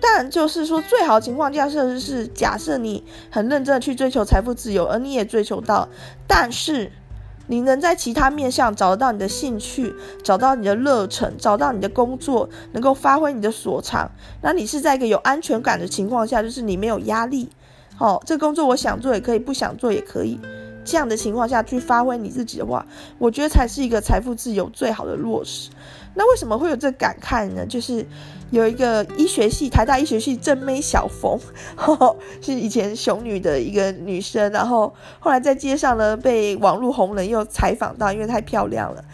[0.00, 5.88] 但就是说，最好的情况下设是假设你很认真的去追求财富自由，而你也追求到，
[6.26, 6.92] 但是
[7.46, 14.10] 你能在其他面向找得到你的兴趣，找到你的热忱，找到你的工作能够发挥你的所长，
[14.42, 17.48] 那你是在一个有安全感的情况下，就是你没有压力，
[17.96, 20.38] 好、哦，这工作我想做也可以，不想做也可以，
[20.84, 22.86] 这样的情况下去发挥你自己的话，
[23.18, 25.70] 我觉得才是一个财富自由最好的落实。
[26.16, 27.66] 那为什么会有这感慨呢？
[27.66, 28.06] 就是
[28.54, 31.38] 有一个医学系，台大医学系正妹小冯，
[32.40, 39.04] 是以前熊女的一个女生，然后后来在街上呢被网络红人又采访到，因为太漂亮了。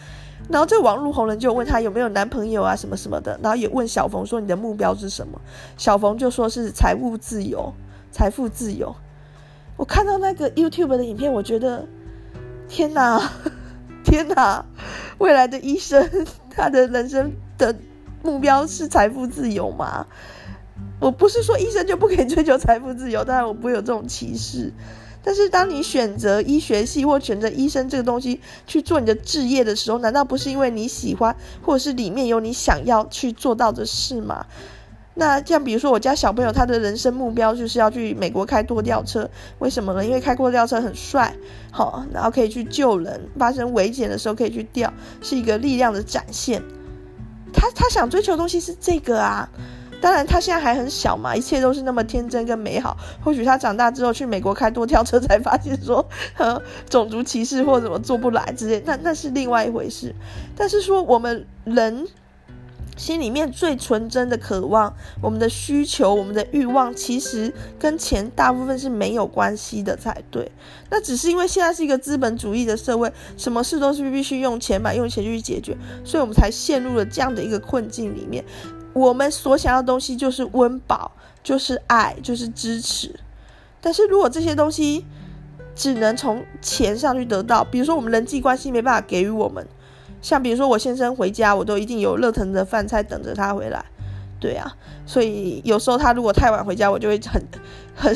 [0.50, 5.40] 然后这个网络红人就问她有没有男朋友啊什么什么的，然后也问小冯说，你的目标是什么？
[5.78, 7.72] 小冯就说是财务自由，
[8.12, 8.94] 财富自由。
[9.76, 11.86] 我看到那个 YouTube 的影片，我觉得
[12.68, 13.32] 天哪，
[14.04, 14.62] 天哪，
[15.18, 16.06] 未来的医生。
[16.52, 17.74] 他的人生的
[18.22, 20.06] 目标是财富自由吗？
[20.98, 24.72] 我不是说医生就不可以追求财富自由，当然我不会有这种歧视。
[25.22, 34.46] 但是当你选择医学系或选择医生这个东西去做你的置业的时候，难道不是因为你喜欢，或者是里面有你想要去做到的事吗？
[35.14, 40.04] 那像比如说我家小朋友，他的人生目标就是要去美国开拖吊车，为什么呢？
[40.04, 41.34] 因为开拖吊车很帅，
[41.70, 44.90] 好，然后可以去救人，发生危险的时候可以去吊，
[45.20, 46.62] 是一个力量的展现。
[47.52, 49.48] 他他想追求的东西是这个啊，
[50.00, 52.96] 当然他现在还很小嘛，一切都是那么天真跟美好。
[53.22, 60.14] 或许他长大之后去美国开多跳车，才发现说，呵，种族歧视或怎么做不来之类，那那是另外一回事。
[60.56, 62.06] 但是说我们人。
[63.00, 70.52] 心里面最纯真的渴望，我们的需求，我们的欲望，其实跟钱大部分是没有关系的才对。
[70.90, 75.74] 那只是因为现在是一个资本主义的社会，什么事都是必须用钱买，用钱去解决，
[76.04, 78.44] 所以我们才陷入了这样的一个困境里面。
[78.92, 83.18] 我们所想要的东西就是温饱，就是爱，就是支持。
[83.80, 85.06] 但是如果这些东西
[85.74, 89.66] 只能从钱上去得到，比如说我们人际关系没办法给予我们。
[90.22, 93.84] 像比如说我先生回家，我都一定有热腾的饭菜等着他回来，
[94.38, 94.72] 对啊，
[95.06, 97.42] 所以有时候他如果太晚回家，我就会很
[97.94, 98.14] 很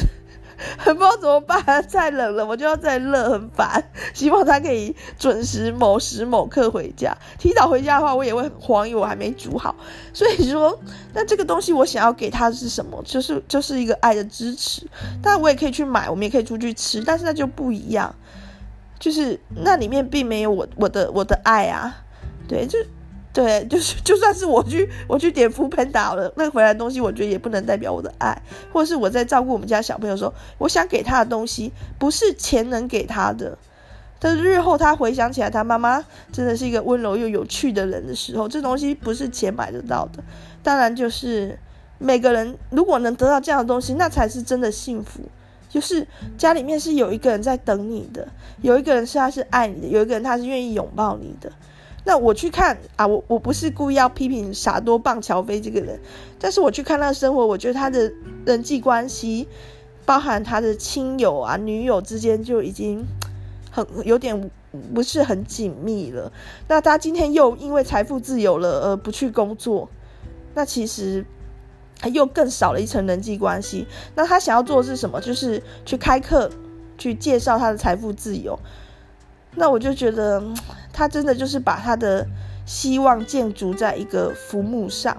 [0.78, 3.82] 很不知道怎么办，太冷了，我就要再热，很烦。
[4.14, 9.74] 希望他可以准时某时某刻回家，提早回家的话，我也会很慌，因为我还没煮好。
[10.12, 10.78] 所以说，
[11.12, 13.02] 那这个东西我想要给他的是什么？
[13.04, 14.86] 就是就是一个爱的支持。
[15.20, 18.14] 但我也可以去买，我们也可以出去吃，但是那就不一样。
[19.04, 21.94] 就是那里面并没有我我的我的爱啊，
[22.48, 22.78] 对，就
[23.34, 28.40] 对，就是 就算是我去我去点 foodpanda 了，那回来的东西，我觉得也不能代表我的爱，
[28.72, 33.58] 或者是我在照顾我们家小朋友的时候，我想给他的东西，不是钱能给他的。
[34.18, 36.02] 但是日后他回想起来，他妈妈
[36.32, 40.24] 真的是一个温柔又有趣的人的时候，这东西不是钱买得到的。
[40.62, 41.58] 当然，就是
[41.98, 45.20] 每个人如果能得到这样的东西，那才是真的幸福。
[45.74, 46.06] 就是
[46.38, 48.28] 家里面是有一个人在等你的，
[48.62, 51.50] 有一个人是他是爱你的，有一个人他是愿意拥抱你的。
[52.04, 55.98] 那我去看啊，我我不是故意要批评傻多棒乔飞这个人，
[56.38, 58.12] 但是我去看他的生活，我觉得他的
[58.46, 59.48] 人际关系，
[60.06, 63.04] 包含他的亲友啊、女友之间就已经
[63.72, 64.48] 很有点
[64.94, 66.30] 不是很紧密了。
[66.68, 69.88] 那他今天又因为财富自由了而不去工作，
[70.54, 71.26] 那其实。
[72.08, 73.86] 又更少了一层人际关系。
[74.14, 75.20] 那他想要做的是什么？
[75.20, 76.50] 就是去开课，
[76.98, 78.58] 去介绍他的财富自由。
[79.56, 80.42] 那我就觉得，
[80.92, 82.26] 他真的就是把他的
[82.66, 85.16] 希望建筑在一个浮木上，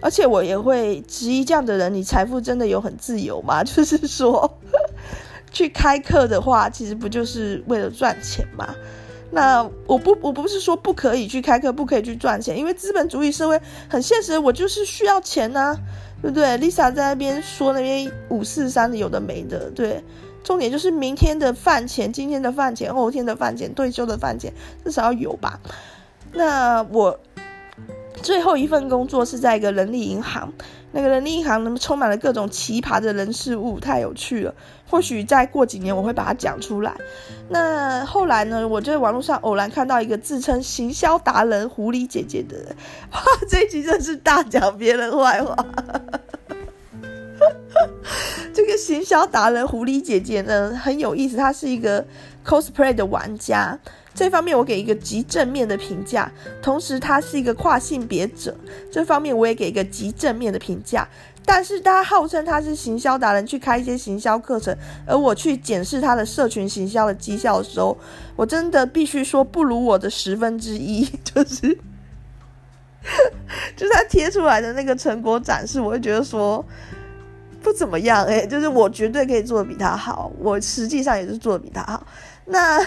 [0.00, 3.62] 而且我也会质疑这样的人，你财富真的有很自由吗？
[3.64, 4.58] 就是说，
[5.52, 8.74] 去开课的话，其实不就是为了赚钱吗？
[9.30, 15.78] 那我不，我不是说不可以去开课，不可以去赚钱，因为资本主义社会很现实，我就是需要钱呐、啊，
[16.24, 20.02] 对不对？Lisa 在那边说那边五四三的有的没的，对，
[20.42, 24.50] 重点就是明天的饭钱、今天的饭钱、后天的饭钱、退休的饭钱，
[24.82, 25.60] 至少要有吧？
[26.32, 27.20] 那我
[28.22, 30.50] 最后一份工作是在一个人力银行。
[30.92, 34.54] 那个人力银行呢，充满了各种奇葩的人事物，太有趣了。
[34.94, 36.94] 或许再过几年，我会把它讲出来。
[37.48, 42.76] 那后来呢，我就在网络上偶然看到一个自称行销达人狐狸姐姐的人，
[43.10, 45.56] 哇，这一集真是大讲别人坏话。
[48.54, 52.06] 这个行销达人狐狸姐姐呢，很有意思，她是一个
[52.46, 53.76] cosplay 的玩家。
[54.14, 56.30] 这方面我给一个极正面的评价，
[56.62, 58.54] 同时他是一个跨性别者，
[58.92, 61.08] 这方面我也给一个极正面的评价。
[61.46, 64.76] 但是他号称他是行销达人，去开一些行销课程，
[65.06, 67.96] 而我去检视他的社群行销的绩效的时候，
[68.34, 71.78] 我真的必须说不如我的十分之一， 就是，
[73.76, 76.64] 就是他贴出来的那个成果展示，我会觉得说
[77.62, 82.06] 不怎么样，诶，就是我绝对可以做的比他好，我实际上也是做的比他好。
[82.46, 82.78] 那，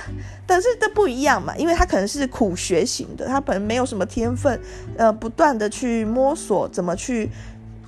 [0.45, 4.60] 但是这不一样嘛，因为他可能是苦学型的，他可能没有什么天分，
[4.95, 7.28] 呃，不断的去摸索怎么去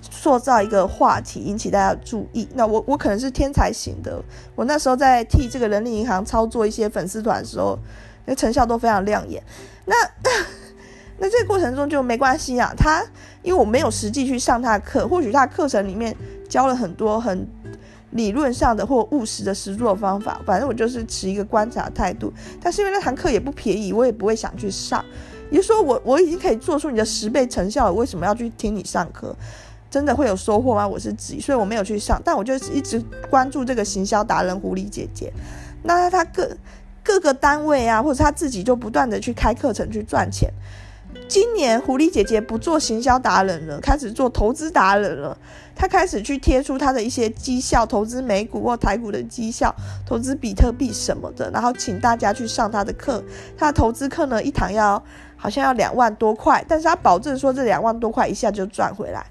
[0.09, 2.47] 塑造一个话题，引起大家注意。
[2.53, 4.21] 那我我可能是天才型的，
[4.55, 7.77] 我那时候在替这个人力银行操作一些粉丝团的时候，
[8.25, 9.43] 那成效都非常亮眼。
[9.85, 9.95] 那
[11.19, 13.03] 那这个过程中就没关系啊，他
[13.43, 16.15] 因为我没有实际去上他的课，或许他课程里面
[16.49, 17.47] 教了很多很。
[18.13, 22.33] 理论上的或务实的实作方法，反正我就是持一个观察态度。
[22.59, 25.05] 但是因为那堂课也不便宜，我也不会想去上。
[25.51, 29.35] 也就说，我我已经可以做出你的十倍成效了，为什么要去听你上课？
[29.89, 30.87] 真的会有收获吗？
[30.87, 32.21] 我是质疑，所以我没有去上。
[32.23, 35.31] 但我就一直关注这个行销达人狐狸姐姐。
[35.83, 36.49] 那他各
[37.03, 40.51] 各个单位啊，或者他自己就不断的去开课程去赚钱。
[41.27, 45.35] 今年狐狸姐姐不做行销达人了，开始做投资达人了。
[45.75, 49.73] 她开始去贴出她的一些绩效，投资美股或台股的绩效，
[50.05, 53.23] 投资比特币什么的，然后请大家去上她的课。
[53.57, 55.01] 她的投资课呢，一堂要
[55.35, 59.25] 好像要两万多块，但是她保证说这两万多块一下就赚回来。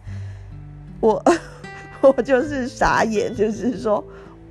[1.01, 1.23] 我
[2.01, 4.05] 我就是傻眼，就是说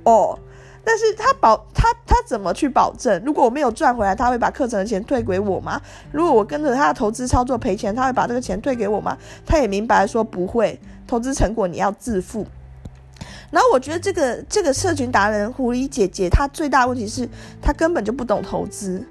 [0.04, 0.38] 哦。
[0.84, 3.22] 但是他保他他怎么去保证？
[3.22, 5.78] 如果我没有赚回来，他会把课程的钱退给我吗？
[6.10, 9.14] 如果我跟着他的投资操作赔钱，他会把这个钱退给我吗？
[9.44, 12.46] 他也明白说不会，投资成果你要自负。
[13.50, 17.28] 然后我觉得这个这个社群达人狐狸姐姐，她最大的问题是
[17.60, 19.06] 她根本就不懂投资。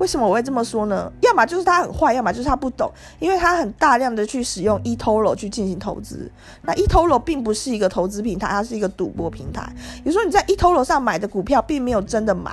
[0.00, 1.12] 为什么我会这么说呢？
[1.20, 6.30] 要么就是他很坏，要么就是他不懂，因为他很大量的去使用 eToro 去进行投资。
[6.62, 9.70] 那 eToro 并不是一个投资平台，它是一个赌博平台。
[10.02, 12.50] 有时候你在 eToro 上买的股票，并没有真的买，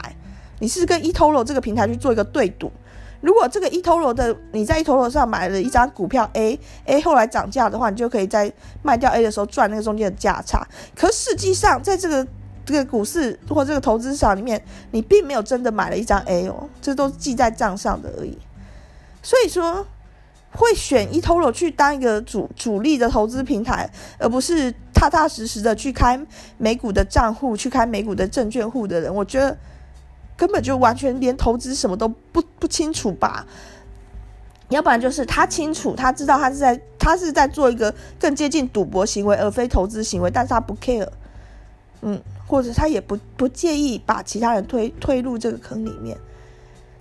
[0.59, 2.69] 你是跟 eToro 这个平台去做一个对赌。
[3.21, 8.51] 如果这个 eToro 的你在 eToro 上买了一张股票 A，A 后来涨价的话，你就可以在
[8.83, 10.67] 卖掉 A 的时候赚那个中间的价差。
[10.95, 12.27] 可实际上，在这个
[12.67, 14.61] 这个股市或这个投资市场里面，
[14.91, 18.37] 你并没有真的买了一张 A 哦，这都记在账上的而已。
[19.23, 19.87] 所以说，
[20.51, 23.89] 会选 eToro 去当一个主主力的投资平台，
[24.19, 26.19] 而不是踏踏实实的去开
[26.57, 29.57] 美股的账户、去开美股的证券户的人，我觉得
[30.35, 33.47] 根本就完全连投资什么都不不清楚吧。
[34.67, 41.07] 要不然就是他清楚，他知道他是在他是在做一个更接近赌博行为，而非投资行为，但是他不 care。
[42.01, 46.17] 嗯，或者他也不不介意把其他人推推入这个坑里面，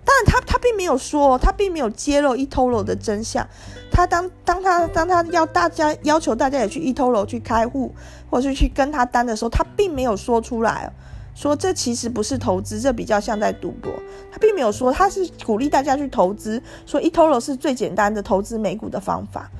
[0.04, 3.46] 当然他他并没有说，他并没有揭露 eToro 的真相。
[3.90, 7.94] 他当当他当他要大家要求大家也去 eToro 去开户，
[8.30, 10.92] 或是去跟他单的时候，他并没有说出来，
[11.34, 13.92] 说这其实不是投资，这比较像在赌博。
[14.30, 19.50] 他并没有说他是鼓励大家去投资，说 eToro 是最简单的投资美股的方法。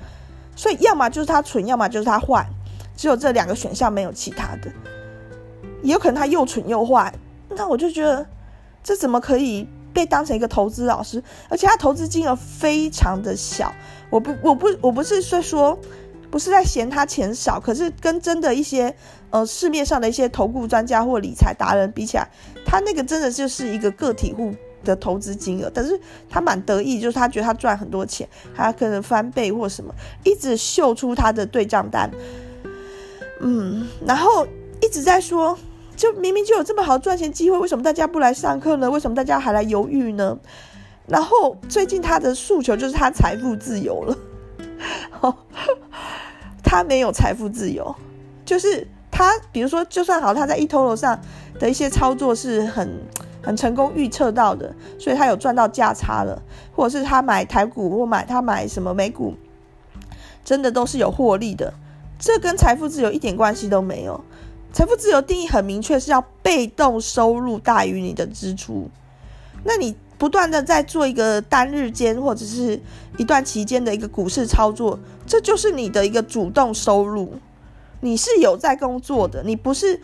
[0.55, 2.47] 所以要么就是他蠢，要么就是他坏，
[2.97, 4.71] 只有这两个选项，没有其他的。
[5.87, 7.15] 也有可能他又蠢又坏，
[7.51, 8.27] 那我就觉得
[8.83, 9.65] 这怎么可以
[9.95, 11.23] 被当成一个投资老师？
[11.49, 13.73] 而且他投资金额非常的小。
[14.11, 15.79] 我不，我不，我不是说说，
[16.29, 18.93] 不是在嫌他钱少，可是跟真的一些
[19.31, 22.29] 呃市面上的一些投顾专家或理财达人比起来，
[22.65, 25.71] 他那个真的就是一个个体户的投资金额。
[25.73, 32.11] 但是他蛮得意，就是他觉得他赚很多钱，他可能翻倍或什么，一直秀出他的对账单。
[33.41, 34.45] 嗯，然后。
[34.83, 35.59] 一直在说，
[35.97, 38.91] 就明明就有这么好赚钱机会，为什么大家不来上课呢？
[38.91, 40.39] 为什么大家还来犹豫呢？
[41.07, 44.17] 然后最近他的诉求就是他财富自由了。
[46.63, 47.95] 他没有财富自由，
[48.45, 51.19] 就是他，比如说，就算好，他在 eToro 上
[51.59, 53.01] 的一些操作是很
[53.41, 56.43] 很成功预测到的，所以他有赚到价差了，
[56.75, 59.35] 或者是他买台股或买他买什么美股，
[60.45, 61.73] 真的都是有获利的，
[62.19, 64.23] 这跟财富自由一点关系都没有。
[64.77, 68.91] 财富自由定义很明确，是要被动收入大于你的支出。
[69.65, 72.79] 那你不断的在做一个单日间或者是
[73.17, 77.33] 一段期间的一个股市操作，这就是你的一个主动收入。
[78.03, 79.99] 你是有在工作的，你不是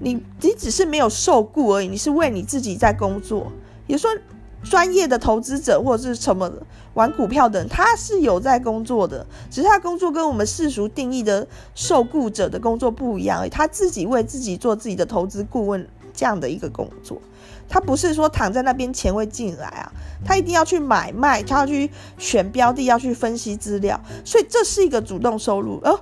[0.00, 3.52] 你你只是没有受雇而已，你是为你自己在工作。
[3.86, 4.10] 也说
[4.64, 6.50] 专业的投资者或者是什么
[6.94, 13.50] 玩股票的人，他是有在工作的，只是他工作跟我们世俗定义的受雇者的工作不一样而已。
[13.50, 17.20] 他自己为自己做自己的投资顾问这样的一个工作，
[17.68, 19.92] 他不是说躺在那边钱会进来啊，
[20.24, 25.78] 他一定要去买卖，他要去选标的，要去分析资料，所以这是一个主动收入。
[25.84, 25.92] 而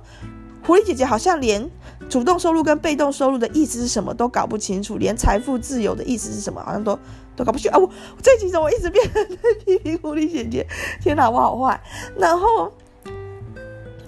[0.65, 1.69] 狐狸姐姐好像连
[2.07, 6.97] 主动收入跟被动收入的意思是什么都搞不清楚，连财富自由的意思是什么好像都。
[7.35, 7.77] 都搞不清啊！
[7.77, 7.89] 我
[8.21, 10.67] 这几种我一直变成在批评狐狸姐姐，
[11.01, 11.81] 天哪，我好坏。
[12.17, 12.71] 然后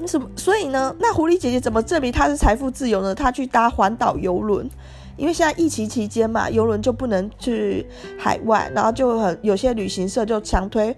[0.05, 0.29] 什么？
[0.35, 0.95] 所以呢？
[0.99, 3.15] 那狐狸姐姐怎么证明她是财富自由呢？
[3.15, 4.69] 她去搭环岛游轮，
[5.17, 7.85] 因为现在疫情期间嘛，游轮就不能去
[8.17, 10.95] 海外，然后就很有些旅行社就强推，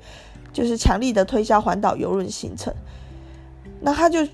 [0.52, 2.74] 就是强力的推销环岛游轮行程。
[3.82, 4.28] 那她就。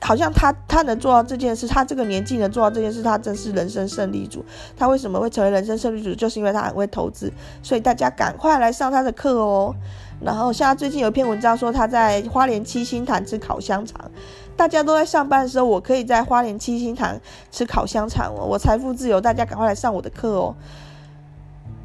[0.00, 4.44] 好像他他能做到这件事，他这个年纪能做到这件事，他真是人生胜利组。
[4.76, 6.14] 他为什么会成为人生胜利组？
[6.14, 7.32] 就是因为他很会投资，
[7.62, 9.74] 所以大家赶快来上他的课哦。
[10.20, 14.10] 然后像他最近有一篇文章说他在花莲七星潭吃烤香肠，
[14.56, 17.20] 大家都在上班的时候，我可以在花莲七星潭
[17.50, 20.54] 吃烤香肠哦，我财富自由，大家赶快来上我的课哦。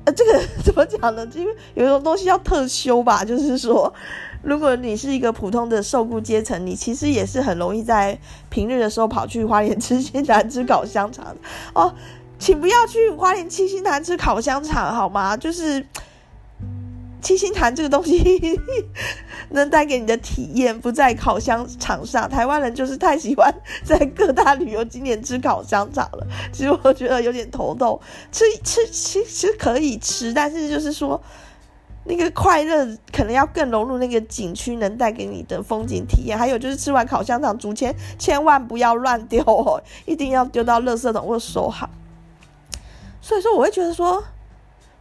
[0.06, 1.28] 呃，这个 怎么讲呢？
[1.36, 3.93] 因为有一种东西叫特修吧，就是说。
[4.45, 11.34] 如果你是一个普通的受雇阶层，你其实也是很容易在平日的时候跑去花莲七星潭吃烤香肠
[11.74, 11.95] 哦，
[12.38, 15.38] 请不要去花莲七星潭吃烤香肠好吗？
[15.38, 15.86] 就是
[17.24, 18.60] 七星潭这个东西
[19.50, 22.30] 能带给你的体验不在烤香肠上。
[22.30, 23.52] 台湾人就是太喜欢
[23.84, 28.00] 在各大旅游景点吃烤香肠了，其实我觉得有点头痛。
[28.32, 31.20] 吃 吃其实可以吃，但是就是说。
[32.06, 41.90] 那个快乐可能要更融入那个景区能带给你的风景体验，还有就是吃完烤香肠，竹签千万不要乱丢哦，一定要丢到垃圾桶或收好。
[43.22, 44.22] 所以说，我会觉得说，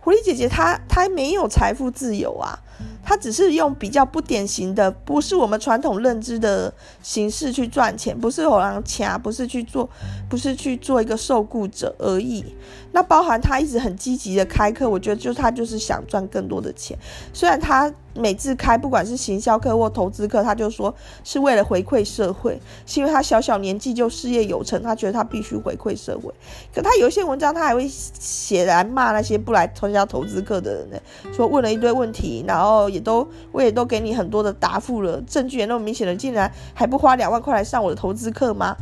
[0.03, 2.59] 狐狸姐姐她她没有财富自由啊。
[3.05, 6.73] 她只是用比较不典型的，不是我们传统认知的
[7.03, 9.89] 形式去赚钱，不是偶然掐，不是去做，
[10.29, 12.45] 不是去做一个受雇者而已。
[12.93, 16.97] 那包含他一直很积极的开课，我觉得就是他就是想赚更多的钱。
[17.33, 26.31] 虽然他每次开不管是行销课或投资课，他就说是为了回馈社会，是因为他小小年纪就事业有成，他觉得他必须回馈社会。
[26.75, 30.99] 可他有一些文章，他还会写来骂那些不来参加投资课的人呢，
[31.35, 32.83] 说问了一堆问题，然后。
[32.93, 38.77] 也都，我也都给你很多的答复了，证据也那么明显了，竟然还不花两万块来上我的投资课吗？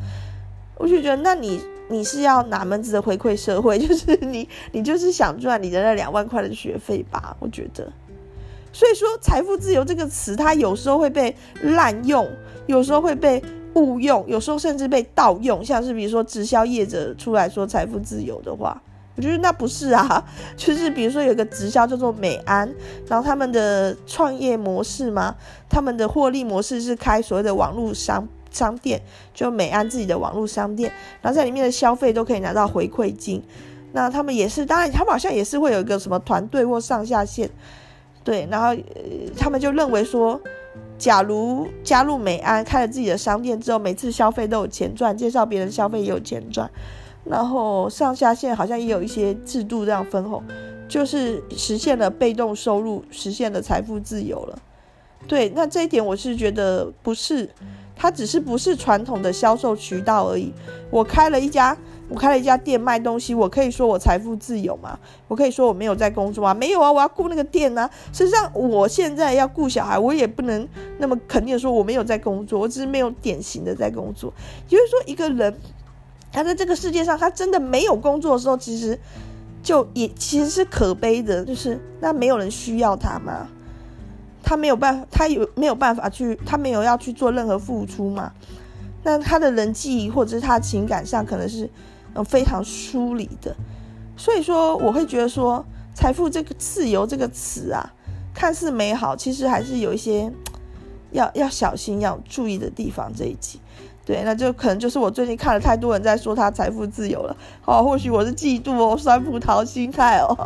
[0.76, 1.60] 我就觉得，那你
[1.90, 3.76] 你是要哪门子的回馈社会？
[3.84, 7.36] 就是你你就是想赚你的那两万块的学费吧？
[7.40, 7.92] 我觉得，
[8.72, 12.26] 所以说财富自由这个词，它有时候会被滥用，
[12.66, 13.42] 有时候会被
[13.74, 18.80] 误用，有时候甚至被盗用，像是比如说直销业者出来说财富自由的话。
[19.16, 20.24] 我觉得那不是啊，
[20.56, 22.72] 就是比如说有个直销叫做美安，
[23.06, 25.34] 然后他们的创业模式嘛，
[25.68, 29.00] 他们的获利模式是开所谓的网络商商店，
[29.32, 30.92] 就美安自己的网络商店，
[31.22, 33.42] 然后在里面的消费都可以拿到回馈金。
[33.92, 37.50] 那他们也是，当然他们好像也是会有一个什么团队或上下线，
[38.22, 38.80] 对，然后
[39.36, 40.40] 他们就认为说，
[40.96, 46.70] 假如加入美安开了自己的商店之后，每次消费都有钱赚，介绍别人消费也有钱赚。
[47.24, 50.42] 然后上下线好像也有一些制度这样分红，
[50.88, 54.58] 就是实现了被动收入，实现了财富自由了。
[55.28, 57.50] 对，那这一点我是觉得不是，
[58.00, 60.50] 它只是不是传统的销售渠道而已。
[60.90, 61.76] 我开了一家，
[62.08, 64.98] 我开了一家店卖东西，我可以说我财富自由吗？
[65.28, 66.54] 我可以说我没有在工作吗？
[66.54, 67.90] 没有啊，我要顾那个店呢、啊。
[68.10, 70.66] 实际上我现在要顾小孩，我也不能
[70.96, 74.32] 那么肯定说我没有在工作，我只是没有典型的在工作。
[74.70, 75.54] 也就是说，一个人。
[76.32, 78.96] 他在这个世界上，他真的没有工作的时候，其实
[79.64, 83.48] 就也其实是可悲的，就是那没有人需要他嘛，
[84.50, 88.32] 他没有办法，他有没有办法去，他没有要去做任何付出嘛？
[89.04, 91.70] 那他的人际或者是他情感上，可能是
[92.14, 93.54] 嗯非常疏离的。
[94.16, 95.64] 所以说，我会觉得说，
[95.94, 97.92] 财富这个自由这个词啊，
[98.34, 100.32] 看似美好，其实还是有一些
[101.12, 103.12] 要要小心要注意的地方。
[103.14, 103.60] 这一集。
[104.04, 110.36] 对，那就可能就是我最近看了太多人在说他财富自由了，哦，或许我是嫉妒哦，酸葡萄心态哦，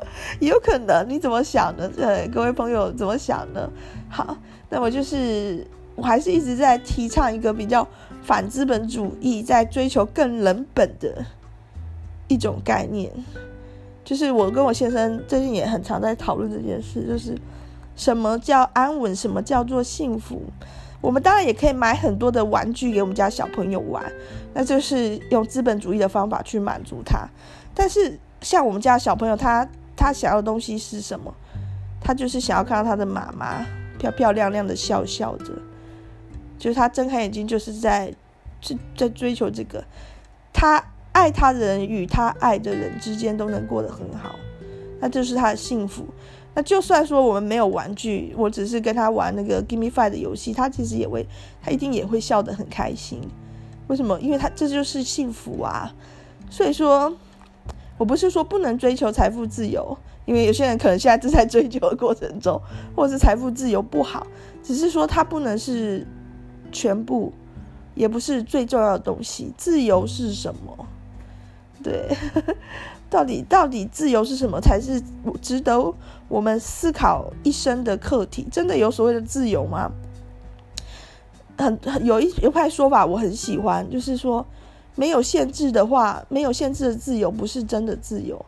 [0.40, 1.88] 有可能，你怎么想呢？
[1.88, 3.70] 对，各位朋友怎么想呢？
[4.08, 4.36] 好，
[4.68, 7.86] 那我就是我还是一直在提倡一个比较
[8.22, 11.24] 反资本主义，在追求更人本的
[12.28, 13.12] 一种概念，
[14.04, 17.36] 就是我跟我先生最近也很常在讨论这件事，就是
[17.94, 20.42] 什么叫安稳，什么叫做幸福。
[21.02, 24.02] 我们当然也可以买很多的玩具给我们家小朋友玩，
[24.54, 27.28] 那就是用资本主义的方法去满足他。
[27.74, 31.34] 但是像我们家小朋友，他他想要的东西是什么？
[32.00, 33.66] 他就是想要看到他的妈妈
[33.98, 35.52] 漂漂亮亮的笑笑着，
[36.58, 38.14] 就是他睁开眼睛就是在
[38.60, 39.82] 在在追求这个。
[40.52, 40.82] 他
[41.12, 44.36] 爱他的人与他爱的人之间都能过得很好，
[45.00, 46.06] 那就是他的幸福。
[46.54, 51.26] 那就算说我们没有玩具，我只是跟他玩那个 Give Me Five 的游戏，他其实也会，
[51.62, 53.20] 他一定也会笑得很开心。
[53.88, 54.18] 为什么？
[54.20, 55.92] 因为他这就是幸福啊。
[56.48, 57.14] 所以说，
[57.98, 62.60] 我不是说不能追求财富自由，因为有些人可能现在正在追求的过程中，
[62.94, 64.26] 或者是财富自由不好，
[64.62, 66.06] 只是说它不能是
[66.70, 67.32] 全部，
[67.94, 69.52] 也不是最重要的东西。
[69.56, 70.86] 自由是什么？
[71.82, 72.08] 对。
[73.08, 75.00] 到底到底自由是什么才是
[75.40, 75.94] 值得
[76.26, 78.44] 我们思考一生的课题？
[78.50, 79.92] 真的有所谓的自由吗？
[81.56, 84.44] 很很有一有派说法我很喜欢，就是说
[84.96, 88.44] 没有限制的话，没有限制的自由不是真的自由。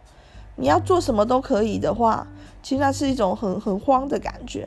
[0.56, 2.26] 你要做什么都可以的话，
[2.60, 4.66] 其实那是一种很很慌的感觉；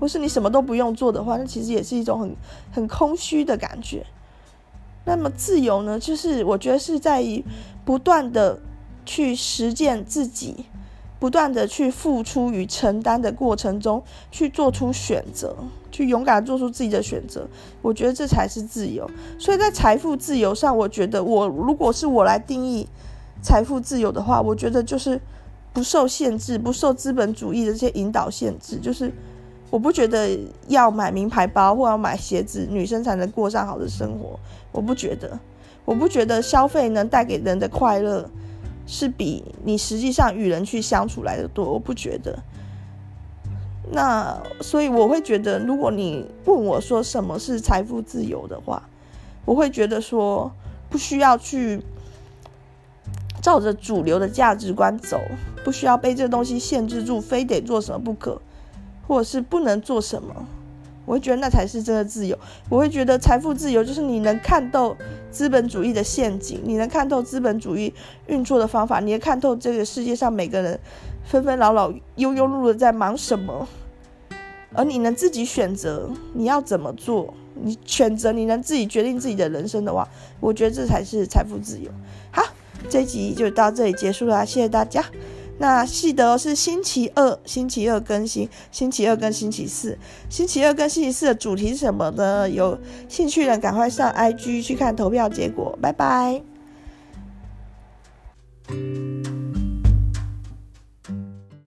[0.00, 2.36] 或是你什么都不用做的话，那其实也是一种很
[2.72, 4.04] 很空虚的感觉。
[5.04, 6.00] 那么自由呢？
[6.00, 7.44] 就是我觉得是在于
[7.84, 8.58] 不断的。
[9.10, 10.66] 去实践自己，
[11.18, 15.56] 不断的去付出与承担的过程中，去做出选择，
[15.90, 17.46] 去勇敢做出自己的选择。
[17.82, 19.08] 我觉得这才是自由。
[19.38, 22.86] 所以在财富自由上，我觉得我如果是我来定义
[23.42, 25.20] 财富自由的话，我觉得就是
[25.72, 28.78] 不受限制，不受资本主义的这些引导限制。
[28.78, 29.12] 就是
[29.70, 30.38] 我不觉得
[30.68, 34.38] 要买名牌包或要买鞋子，女生才能过上好的生活。
[34.72, 35.38] 我不觉得，
[35.84, 38.28] 我不觉得消费能带给人的快乐。
[38.90, 42.42] 是比你实际上与人去相处来的多，我不觉得。
[43.90, 48.82] 那所以我会觉得，如果你问我说什么是财富自由的话，
[49.44, 50.52] 我会觉得说
[50.90, 51.80] 不需要去
[53.40, 55.18] 照着主流的价值观走，
[55.64, 58.40] 不需要被这东西限制住，非得做什么不可，
[59.06, 60.46] 或者是不能做什么。
[61.06, 62.38] 我会觉得那才是真的自由。
[62.68, 64.94] 我会觉得财富自由就是你能看透
[65.30, 67.94] 资本主义的陷阱，你能看透资本主义
[68.26, 70.78] 运作的方法，你能看透这个世界上每个人
[71.30, 73.68] 纷纷扰扰、庸庸碌碌在忙什么，
[74.72, 80.08] 而你能自己选择你要怎么做，你选择你能自己决定自己的人生的话，
[80.40, 81.90] 我觉得这才是财富自由。
[82.30, 82.42] 好，
[82.88, 85.04] 这一集就到这里结束了，谢谢大家。
[85.60, 89.98] 那记得是星期二，星期二更新，星期二跟星期四，
[90.30, 92.48] 星期二跟星期四的主题是什么呢？
[92.48, 92.78] 有
[93.08, 96.42] 兴趣的赶快上 IG 去看投票结果，拜拜。